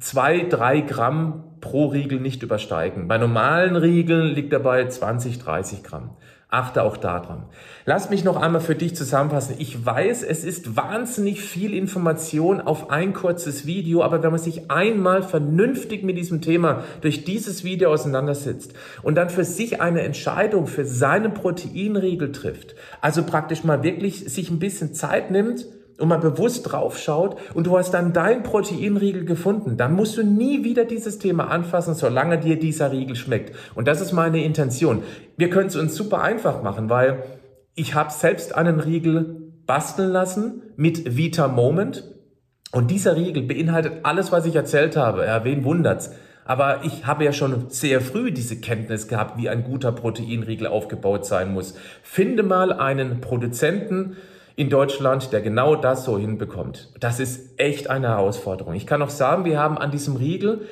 zwei, 0.00 0.40
drei 0.44 0.80
Gramm 0.80 1.58
pro 1.60 1.86
Riegel 1.86 2.20
nicht 2.20 2.42
übersteigen. 2.42 3.08
Bei 3.08 3.18
normalen 3.18 3.76
Riegeln 3.76 4.34
liegt 4.34 4.52
er 4.52 4.60
bei 4.60 4.86
20, 4.86 5.38
30 5.38 5.82
Gramm. 5.82 6.16
Achte 6.48 6.84
auch 6.84 6.96
daran. 6.96 7.46
Lass 7.86 8.08
mich 8.08 8.22
noch 8.22 8.36
einmal 8.36 8.60
für 8.60 8.76
dich 8.76 8.94
zusammenfassen. 8.94 9.56
Ich 9.58 9.84
weiß, 9.84 10.22
es 10.22 10.44
ist 10.44 10.76
wahnsinnig 10.76 11.40
viel 11.40 11.74
Information 11.74 12.60
auf 12.60 12.90
ein 12.90 13.14
kurzes 13.14 13.66
Video, 13.66 14.04
aber 14.04 14.22
wenn 14.22 14.30
man 14.30 14.38
sich 14.38 14.70
einmal 14.70 15.24
vernünftig 15.24 16.04
mit 16.04 16.16
diesem 16.16 16.42
Thema 16.42 16.84
durch 17.00 17.24
dieses 17.24 17.64
Video 17.64 17.92
auseinandersetzt 17.92 18.74
und 19.02 19.16
dann 19.16 19.28
für 19.28 19.42
sich 19.42 19.80
eine 19.80 20.02
Entscheidung 20.02 20.68
für 20.68 20.84
seinen 20.84 21.34
Proteinriegel 21.34 22.30
trifft, 22.30 22.76
also 23.00 23.24
praktisch 23.24 23.64
mal 23.64 23.82
wirklich 23.82 24.32
sich 24.32 24.48
ein 24.48 24.60
bisschen 24.60 24.94
Zeit 24.94 25.32
nimmt, 25.32 25.66
und 25.98 26.08
mal 26.08 26.18
bewusst 26.18 26.70
drauf 26.70 26.98
schaut 26.98 27.36
und 27.54 27.66
du 27.66 27.78
hast 27.78 27.92
dann 27.92 28.12
dein 28.12 28.42
Proteinriegel 28.42 29.24
gefunden, 29.24 29.76
dann 29.76 29.94
musst 29.94 30.16
du 30.16 30.22
nie 30.22 30.64
wieder 30.64 30.84
dieses 30.84 31.18
Thema 31.18 31.48
anfassen, 31.50 31.94
solange 31.94 32.38
dir 32.38 32.58
dieser 32.58 32.92
Riegel 32.92 33.16
schmeckt. 33.16 33.54
Und 33.74 33.88
das 33.88 34.00
ist 34.00 34.12
meine 34.12 34.44
Intention. 34.44 35.02
Wir 35.36 35.50
können 35.50 35.68
es 35.68 35.76
uns 35.76 35.94
super 35.94 36.22
einfach 36.22 36.62
machen, 36.62 36.90
weil 36.90 37.22
ich 37.74 37.94
habe 37.94 38.10
selbst 38.10 38.54
einen 38.54 38.80
Riegel 38.80 39.52
basteln 39.66 40.10
lassen 40.10 40.62
mit 40.76 41.16
Vita 41.16 41.48
Moment 41.48 42.04
und 42.72 42.90
dieser 42.90 43.16
Riegel 43.16 43.42
beinhaltet 43.42 44.00
alles, 44.02 44.32
was 44.32 44.46
ich 44.46 44.54
erzählt 44.54 44.96
habe. 44.96 45.24
Ja, 45.24 45.44
wen 45.44 45.64
wundert's? 45.64 46.10
Aber 46.44 46.84
ich 46.84 47.06
habe 47.06 47.24
ja 47.24 47.32
schon 47.32 47.70
sehr 47.70 48.00
früh 48.00 48.30
diese 48.30 48.60
Kenntnis 48.60 49.08
gehabt, 49.08 49.36
wie 49.36 49.48
ein 49.48 49.64
guter 49.64 49.90
Proteinriegel 49.90 50.68
aufgebaut 50.68 51.26
sein 51.26 51.52
muss. 51.52 51.74
Finde 52.02 52.44
mal 52.44 52.72
einen 52.72 53.20
Produzenten, 53.20 54.16
in 54.56 54.70
Deutschland, 54.70 55.32
der 55.32 55.42
genau 55.42 55.76
das 55.76 56.04
so 56.04 56.18
hinbekommt. 56.18 56.90
Das 56.98 57.20
ist 57.20 57.60
echt 57.60 57.90
eine 57.90 58.08
Herausforderung. 58.08 58.74
Ich 58.74 58.86
kann 58.86 59.02
auch 59.02 59.10
sagen, 59.10 59.44
wir 59.44 59.60
haben 59.60 59.76
an 59.76 59.90
diesem 59.90 60.16
Riegel 60.16 60.62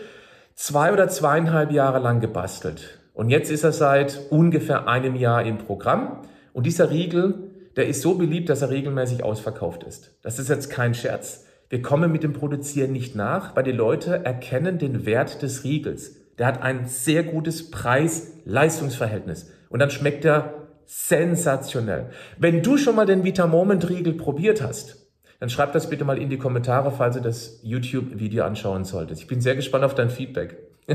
zwei 0.54 0.92
oder 0.92 1.08
zweieinhalb 1.08 1.70
Jahre 1.70 1.98
lang 1.98 2.20
gebastelt. 2.20 2.98
Und 3.12 3.28
jetzt 3.28 3.50
ist 3.50 3.62
er 3.62 3.72
seit 3.72 4.18
ungefähr 4.30 4.88
einem 4.88 5.14
Jahr 5.14 5.44
im 5.44 5.58
Programm. 5.58 6.22
Und 6.54 6.64
dieser 6.64 6.90
Riegel, 6.90 7.50
der 7.76 7.86
ist 7.86 8.00
so 8.00 8.14
beliebt, 8.14 8.48
dass 8.48 8.62
er 8.62 8.70
regelmäßig 8.70 9.22
ausverkauft 9.22 9.84
ist. 9.84 10.12
Das 10.22 10.38
ist 10.38 10.48
jetzt 10.48 10.70
kein 10.70 10.94
Scherz. 10.94 11.44
Wir 11.68 11.82
kommen 11.82 12.10
mit 12.10 12.22
dem 12.22 12.32
Produzieren 12.32 12.92
nicht 12.92 13.14
nach, 13.14 13.54
weil 13.54 13.64
die 13.64 13.72
Leute 13.72 14.24
erkennen 14.24 14.78
den 14.78 15.04
Wert 15.04 15.42
des 15.42 15.62
Riegels. 15.64 16.16
Der 16.38 16.46
hat 16.46 16.62
ein 16.62 16.86
sehr 16.86 17.22
gutes 17.22 17.70
Preis-Leistungsverhältnis. 17.70 19.50
Und 19.68 19.80
dann 19.80 19.90
schmeckt 19.90 20.24
er 20.24 20.63
sensationell. 20.86 22.10
Wenn 22.38 22.62
du 22.62 22.76
schon 22.76 22.96
mal 22.96 23.06
den 23.06 23.24
Vita 23.24 23.46
Moment 23.46 23.88
Riegel 23.88 24.14
probiert 24.14 24.62
hast, 24.62 25.04
dann 25.40 25.50
schreib 25.50 25.72
das 25.72 25.90
bitte 25.90 26.04
mal 26.04 26.18
in 26.18 26.30
die 26.30 26.38
Kommentare, 26.38 26.90
falls 26.90 27.16
du 27.16 27.22
das 27.22 27.60
YouTube-Video 27.62 28.44
anschauen 28.44 28.84
solltest. 28.84 29.22
Ich 29.22 29.28
bin 29.28 29.40
sehr 29.40 29.56
gespannt 29.56 29.84
auf 29.84 29.94
dein 29.94 30.10
Feedback. 30.10 30.56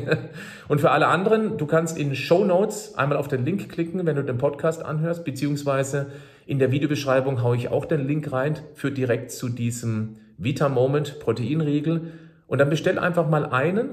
und 0.68 0.82
für 0.82 0.92
alle 0.92 1.08
anderen, 1.08 1.58
du 1.58 1.66
kannst 1.66 1.98
in 1.98 2.16
Show 2.16 2.46
Notes 2.46 2.96
einmal 2.96 3.18
auf 3.18 3.28
den 3.28 3.44
Link 3.44 3.70
klicken, 3.70 4.06
wenn 4.06 4.16
du 4.16 4.24
den 4.24 4.38
Podcast 4.38 4.84
anhörst, 4.84 5.26
beziehungsweise 5.26 6.08
in 6.46 6.60
der 6.60 6.72
Videobeschreibung 6.72 7.44
haue 7.44 7.56
ich 7.56 7.70
auch 7.70 7.86
den 7.86 8.08
Link 8.08 8.32
rein, 8.32 8.58
für 8.76 8.92
direkt 8.92 9.32
zu 9.32 9.50
diesem 9.50 10.18
Vita 10.38 10.70
Moment 10.70 11.20
Proteinriegel. 11.20 12.12
Und 12.48 12.58
dann 12.58 12.70
bestell 12.70 12.98
einfach 12.98 13.30
mal 13.30 13.46
einen 13.46 13.90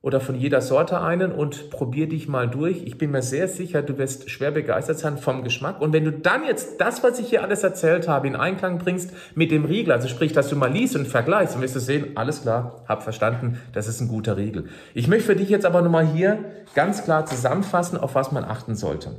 oder 0.00 0.20
von 0.20 0.36
jeder 0.36 0.60
Sorte 0.60 1.00
einen 1.00 1.32
und 1.32 1.70
probier 1.70 2.08
dich 2.08 2.28
mal 2.28 2.48
durch. 2.48 2.84
Ich 2.84 2.98
bin 2.98 3.10
mir 3.10 3.22
sehr 3.22 3.48
sicher, 3.48 3.82
du 3.82 3.98
wirst 3.98 4.30
schwer 4.30 4.52
begeistert 4.52 4.98
sein 4.98 5.18
vom 5.18 5.42
Geschmack. 5.42 5.80
Und 5.80 5.92
wenn 5.92 6.04
du 6.04 6.12
dann 6.12 6.44
jetzt 6.44 6.80
das, 6.80 7.02
was 7.02 7.18
ich 7.18 7.28
hier 7.28 7.42
alles 7.42 7.64
erzählt 7.64 8.06
habe, 8.06 8.28
in 8.28 8.36
Einklang 8.36 8.78
bringst 8.78 9.12
mit 9.34 9.50
dem 9.50 9.64
Riegel, 9.64 9.92
also 9.92 10.06
sprich, 10.06 10.32
dass 10.32 10.48
du 10.50 10.56
mal 10.56 10.70
liest 10.70 10.94
und 10.94 11.08
vergleichst, 11.08 11.56
dann 11.56 11.62
wirst 11.62 11.74
du 11.74 11.80
sehen, 11.80 12.16
alles 12.16 12.42
klar, 12.42 12.84
hab 12.86 13.02
verstanden, 13.02 13.60
das 13.72 13.88
ist 13.88 14.00
ein 14.00 14.06
guter 14.06 14.36
Riegel. 14.36 14.66
Ich 14.94 15.08
möchte 15.08 15.26
für 15.26 15.36
dich 15.36 15.48
jetzt 15.48 15.66
aber 15.66 15.82
nochmal 15.82 16.06
hier 16.06 16.44
ganz 16.74 17.02
klar 17.02 17.26
zusammenfassen, 17.26 17.98
auf 17.98 18.14
was 18.14 18.30
man 18.30 18.44
achten 18.44 18.76
sollte. 18.76 19.16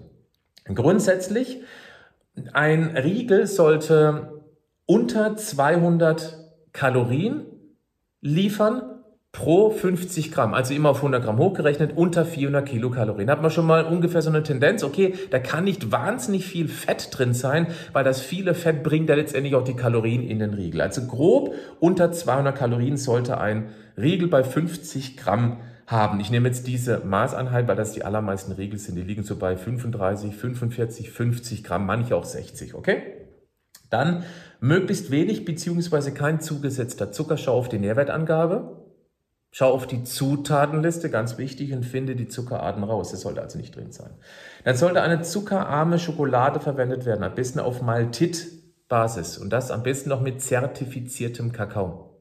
Grundsätzlich, 0.63 1.61
ein 2.53 2.95
Riegel 2.95 3.47
sollte 3.47 4.43
unter 4.85 5.35
200 5.35 6.37
Kalorien 6.71 7.45
liefern 8.21 8.98
pro 9.31 9.69
50 9.69 10.31
Gramm, 10.31 10.53
also 10.53 10.73
immer 10.73 10.89
auf 10.89 10.97
100 10.97 11.23
Gramm 11.23 11.37
hochgerechnet, 11.37 11.95
unter 11.95 12.25
400 12.25 12.67
Kilokalorien. 12.67 13.29
Hat 13.29 13.41
man 13.41 13.51
schon 13.51 13.67
mal 13.67 13.85
ungefähr 13.85 14.21
so 14.21 14.29
eine 14.29 14.41
Tendenz, 14.41 14.83
okay, 14.83 15.13
da 15.29 15.39
kann 15.39 15.65
nicht 15.65 15.91
wahnsinnig 15.91 16.45
viel 16.45 16.67
Fett 16.67 17.09
drin 17.11 17.33
sein, 17.33 17.67
weil 17.93 18.03
das 18.03 18.21
viele 18.21 18.55
Fett 18.55 18.83
bringt 18.83 19.07
ja 19.07 19.15
letztendlich 19.15 19.55
auch 19.55 19.63
die 19.63 19.75
Kalorien 19.75 20.23
in 20.27 20.39
den 20.39 20.53
Riegel. 20.53 20.81
Also 20.81 21.05
grob 21.05 21.53
unter 21.79 22.11
200 22.11 22.57
Kalorien 22.57 22.97
sollte 22.97 23.39
ein 23.39 23.69
Riegel 23.97 24.27
bei 24.27 24.43
50 24.43 25.17
Gramm 25.17 25.57
haben. 25.85 26.19
Ich 26.19 26.31
nehme 26.31 26.47
jetzt 26.47 26.67
diese 26.67 26.99
Maßeinheit, 26.99 27.67
weil 27.67 27.75
das 27.75 27.93
die 27.93 28.03
allermeisten 28.03 28.51
Riegel 28.51 28.79
sind. 28.79 28.95
Die 28.95 29.01
liegen 29.01 29.23
so 29.23 29.35
bei 29.37 29.55
35, 29.55 30.35
45, 30.35 31.11
50 31.11 31.63
Gramm, 31.63 31.85
manche 31.85 32.15
auch 32.15 32.25
60, 32.25 32.73
okay? 32.73 33.01
Dann 33.89 34.23
möglichst 34.59 35.11
wenig 35.11 35.45
beziehungsweise 35.45 36.13
kein 36.13 36.41
zugesetzter 36.41 37.11
Zucker. 37.11 37.37
Schau 37.37 37.53
auf 37.57 37.69
die 37.69 37.79
Nährwertangabe. 37.79 38.78
Schau 39.51 39.73
auf 39.73 39.87
die 39.87 40.03
Zutatenliste, 40.03 41.09
ganz 41.09 41.37
wichtig, 41.37 41.73
und 41.73 41.83
finde 41.83 42.15
die 42.15 42.27
Zuckerarten 42.27 42.83
raus. 42.83 43.11
Das 43.11 43.21
sollte 43.21 43.41
also 43.41 43.57
nicht 43.57 43.75
drin 43.75 43.91
sein. 43.91 44.11
Dann 44.63 44.75
sollte 44.75 45.01
eine 45.01 45.21
zuckerarme 45.21 45.97
Schokolade 45.97 46.59
verwendet 46.59 47.05
werden, 47.05 47.23
am 47.23 47.33
besten 47.33 47.59
auf 47.59 47.81
Maltit-Basis 47.81 49.39
und 49.39 49.49
das 49.49 49.71
am 49.71 49.81
besten 49.81 50.09
noch 50.09 50.21
mit 50.21 50.41
zertifiziertem 50.41 51.51
Kakao. 51.51 52.19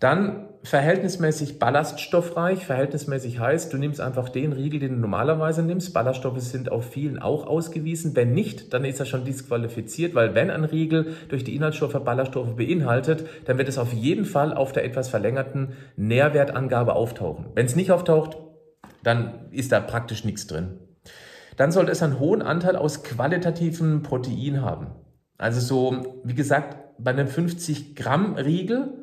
Dann 0.00 0.47
verhältnismäßig 0.62 1.58
ballaststoffreich, 1.58 2.66
verhältnismäßig 2.66 3.38
heißt, 3.38 3.72
du 3.72 3.78
nimmst 3.78 4.00
einfach 4.00 4.28
den 4.28 4.52
Riegel, 4.52 4.80
den 4.80 4.92
du 4.92 4.98
normalerweise 4.98 5.62
nimmst. 5.62 5.94
Ballaststoffe 5.94 6.40
sind 6.40 6.70
auf 6.70 6.90
vielen 6.90 7.18
auch 7.18 7.46
ausgewiesen. 7.46 8.16
Wenn 8.16 8.32
nicht, 8.32 8.74
dann 8.74 8.84
ist 8.84 9.00
er 9.00 9.06
schon 9.06 9.24
disqualifiziert, 9.24 10.14
weil 10.14 10.34
wenn 10.34 10.50
ein 10.50 10.64
Riegel 10.64 11.14
durch 11.28 11.44
die 11.44 11.54
Inhaltsstoffe 11.54 11.98
Ballaststoffe 12.04 12.56
beinhaltet, 12.56 13.26
dann 13.46 13.58
wird 13.58 13.68
es 13.68 13.78
auf 13.78 13.92
jeden 13.92 14.24
Fall 14.24 14.52
auf 14.52 14.72
der 14.72 14.84
etwas 14.84 15.08
verlängerten 15.08 15.74
Nährwertangabe 15.96 16.94
auftauchen. 16.94 17.46
Wenn 17.54 17.66
es 17.66 17.76
nicht 17.76 17.92
auftaucht, 17.92 18.36
dann 19.02 19.50
ist 19.52 19.72
da 19.72 19.80
praktisch 19.80 20.24
nichts 20.24 20.46
drin. 20.46 20.78
Dann 21.56 21.72
sollte 21.72 21.92
es 21.92 22.02
einen 22.02 22.20
hohen 22.20 22.42
Anteil 22.42 22.76
aus 22.76 23.02
qualitativen 23.02 24.02
Protein 24.02 24.62
haben. 24.62 24.88
Also 25.38 25.60
so, 25.60 26.20
wie 26.24 26.34
gesagt, 26.34 26.76
bei 26.98 27.12
einem 27.12 27.28
50 27.28 27.94
Gramm 27.94 28.34
Riegel 28.34 28.97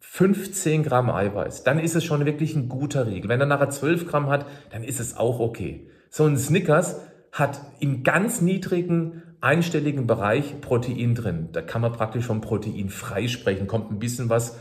15 0.00 0.82
Gramm 0.82 1.10
Eiweiß, 1.10 1.62
dann 1.62 1.78
ist 1.78 1.94
es 1.94 2.04
schon 2.04 2.26
wirklich 2.26 2.56
ein 2.56 2.68
guter 2.68 3.06
Riegel. 3.06 3.28
Wenn 3.28 3.40
er 3.40 3.46
nachher 3.46 3.70
12 3.70 4.06
Gramm 4.06 4.28
hat, 4.28 4.46
dann 4.70 4.82
ist 4.82 4.98
es 4.98 5.16
auch 5.16 5.38
okay. 5.38 5.86
So 6.08 6.24
ein 6.24 6.36
Snickers 6.36 7.00
hat 7.32 7.60
im 7.78 8.02
ganz 8.02 8.40
niedrigen 8.40 9.22
einstelligen 9.40 10.06
Bereich 10.06 10.60
Protein 10.60 11.14
drin. 11.14 11.48
Da 11.52 11.62
kann 11.62 11.80
man 11.80 11.92
praktisch 11.92 12.26
vom 12.26 12.40
Protein 12.40 12.88
frei 12.88 13.28
sprechen, 13.28 13.66
kommt 13.66 13.90
ein 13.90 13.98
bisschen 13.98 14.28
was 14.28 14.58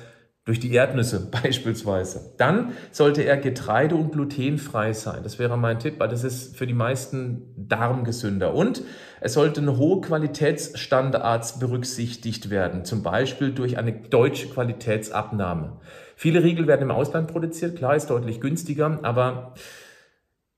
durch 0.50 0.60
die 0.60 0.74
Erdnüsse 0.74 1.30
beispielsweise. 1.44 2.34
Dann 2.38 2.74
sollte 2.92 3.22
er 3.22 3.38
getreide- 3.38 3.94
und 3.94 4.12
glutenfrei 4.12 4.94
sein. 4.94 5.20
Das 5.22 5.38
wäre 5.38 5.60
mein 5.60 5.78
Tipp, 5.78 6.00
weil 6.00 6.10
das 6.10 6.24
ist 6.24 6.58
für 6.58 6.66
die 6.66 6.74
meisten 6.74 7.54
darmgesünder. 7.56 8.56
Und 8.56 8.82
es 9.22 9.34
sollten 9.34 9.78
hohe 9.78 10.02
Qualitätsstandards 10.02 11.60
berücksichtigt 11.60 12.50
werden, 12.50 12.84
zum 12.84 13.04
Beispiel 13.04 13.52
durch 13.52 13.78
eine 13.78 13.92
deutsche 13.92 14.50
Qualitätsabnahme. 14.50 15.74
Viele 16.16 16.44
Riegel 16.44 16.66
werden 16.66 16.82
im 16.82 16.92
Ausland 16.92 17.32
produziert, 17.32 17.78
klar, 17.78 17.96
ist 17.96 18.10
deutlich 18.10 18.42
günstiger, 18.42 18.98
aber 19.04 19.54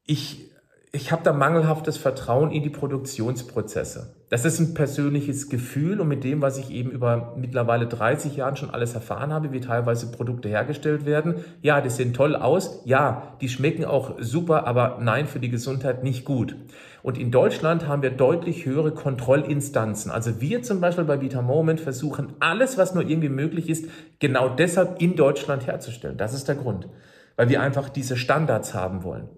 ich 0.05 0.50
ich 0.93 1.13
habe 1.13 1.23
da 1.23 1.31
mangelhaftes 1.31 1.95
Vertrauen 1.95 2.51
in 2.51 2.63
die 2.63 2.69
Produktionsprozesse. 2.69 4.13
Das 4.29 4.43
ist 4.43 4.59
ein 4.59 4.73
persönliches 4.73 5.47
Gefühl 5.47 6.01
und 6.01 6.09
mit 6.09 6.25
dem, 6.25 6.41
was 6.41 6.57
ich 6.57 6.69
eben 6.69 6.91
über 6.91 7.33
mittlerweile 7.37 7.87
30 7.87 8.35
Jahren 8.35 8.57
schon 8.57 8.71
alles 8.71 8.93
erfahren 8.93 9.31
habe, 9.31 9.53
wie 9.53 9.61
teilweise 9.61 10.11
Produkte 10.11 10.49
hergestellt 10.49 11.05
werden. 11.05 11.35
Ja, 11.61 11.79
die 11.79 11.89
sehen 11.89 12.13
toll 12.13 12.35
aus. 12.35 12.81
Ja, 12.83 13.37
die 13.39 13.47
schmecken 13.47 13.85
auch 13.85 14.15
super, 14.19 14.67
aber 14.67 14.97
nein, 15.01 15.27
für 15.27 15.39
die 15.39 15.49
Gesundheit 15.49 16.03
nicht 16.03 16.25
gut. 16.25 16.57
Und 17.03 17.17
in 17.17 17.31
Deutschland 17.31 17.87
haben 17.87 18.01
wir 18.01 18.11
deutlich 18.11 18.65
höhere 18.65 18.91
Kontrollinstanzen. 18.91 20.11
Also 20.11 20.41
wir 20.41 20.61
zum 20.61 20.81
Beispiel 20.81 21.05
bei 21.05 21.21
Vita 21.21 21.41
Moment 21.41 21.79
versuchen 21.79 22.33
alles, 22.41 22.77
was 22.77 22.93
nur 22.93 23.07
irgendwie 23.07 23.29
möglich 23.29 23.69
ist, 23.69 23.85
genau 24.19 24.49
deshalb 24.49 25.01
in 25.01 25.15
Deutschland 25.15 25.67
herzustellen. 25.67 26.17
Das 26.17 26.33
ist 26.33 26.49
der 26.49 26.55
Grund. 26.55 26.89
Weil 27.37 27.47
wir 27.47 27.61
einfach 27.61 27.87
diese 27.87 28.17
Standards 28.17 28.73
haben 28.73 29.03
wollen. 29.03 29.29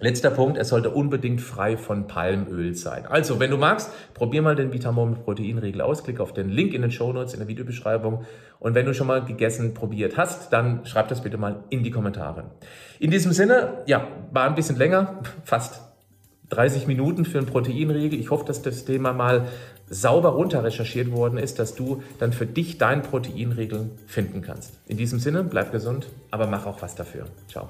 Letzter 0.00 0.30
Punkt, 0.30 0.56
es 0.56 0.70
sollte 0.70 0.90
unbedingt 0.90 1.42
frei 1.42 1.76
von 1.76 2.06
Palmöl 2.06 2.74
sein. 2.74 3.06
Also, 3.06 3.38
wenn 3.38 3.50
du 3.50 3.58
magst, 3.58 3.90
probier 4.14 4.40
mal 4.40 4.56
den 4.56 4.72
Vitamon 4.72 5.10
mit 5.10 5.24
Proteinriegel 5.24 5.82
aus, 5.82 6.04
klick 6.04 6.20
auf 6.20 6.32
den 6.32 6.48
Link 6.48 6.72
in 6.72 6.80
den 6.80 6.90
Show 6.90 7.12
Notes 7.12 7.34
in 7.34 7.40
der 7.40 7.48
Videobeschreibung 7.48 8.24
und 8.58 8.74
wenn 8.74 8.86
du 8.86 8.94
schon 8.94 9.06
mal 9.06 9.22
gegessen, 9.24 9.74
probiert 9.74 10.16
hast, 10.16 10.52
dann 10.54 10.86
schreib 10.86 11.08
das 11.08 11.22
bitte 11.22 11.36
mal 11.36 11.64
in 11.68 11.82
die 11.82 11.90
Kommentare. 11.90 12.44
In 12.98 13.10
diesem 13.10 13.32
Sinne, 13.32 13.82
ja, 13.86 14.08
war 14.32 14.48
ein 14.48 14.54
bisschen 14.54 14.76
länger, 14.76 15.20
fast 15.44 15.82
30 16.48 16.86
Minuten 16.86 17.24
für 17.24 17.38
einen 17.38 17.46
Proteinriegel. 17.46 18.18
Ich 18.18 18.30
hoffe, 18.30 18.44
dass 18.44 18.62
das 18.62 18.84
Thema 18.84 19.12
mal 19.12 19.48
sauber 19.88 20.30
runter 20.30 20.64
recherchiert 20.64 21.12
worden 21.12 21.38
ist, 21.38 21.58
dass 21.58 21.74
du 21.74 22.02
dann 22.18 22.32
für 22.32 22.46
dich 22.46 22.78
deinen 22.78 23.02
Proteinriegel 23.02 23.90
finden 24.06 24.40
kannst. 24.40 24.74
In 24.86 24.96
diesem 24.96 25.18
Sinne, 25.18 25.44
bleib 25.44 25.72
gesund, 25.72 26.08
aber 26.30 26.46
mach 26.46 26.66
auch 26.66 26.80
was 26.82 26.94
dafür. 26.94 27.26
Ciao. 27.48 27.68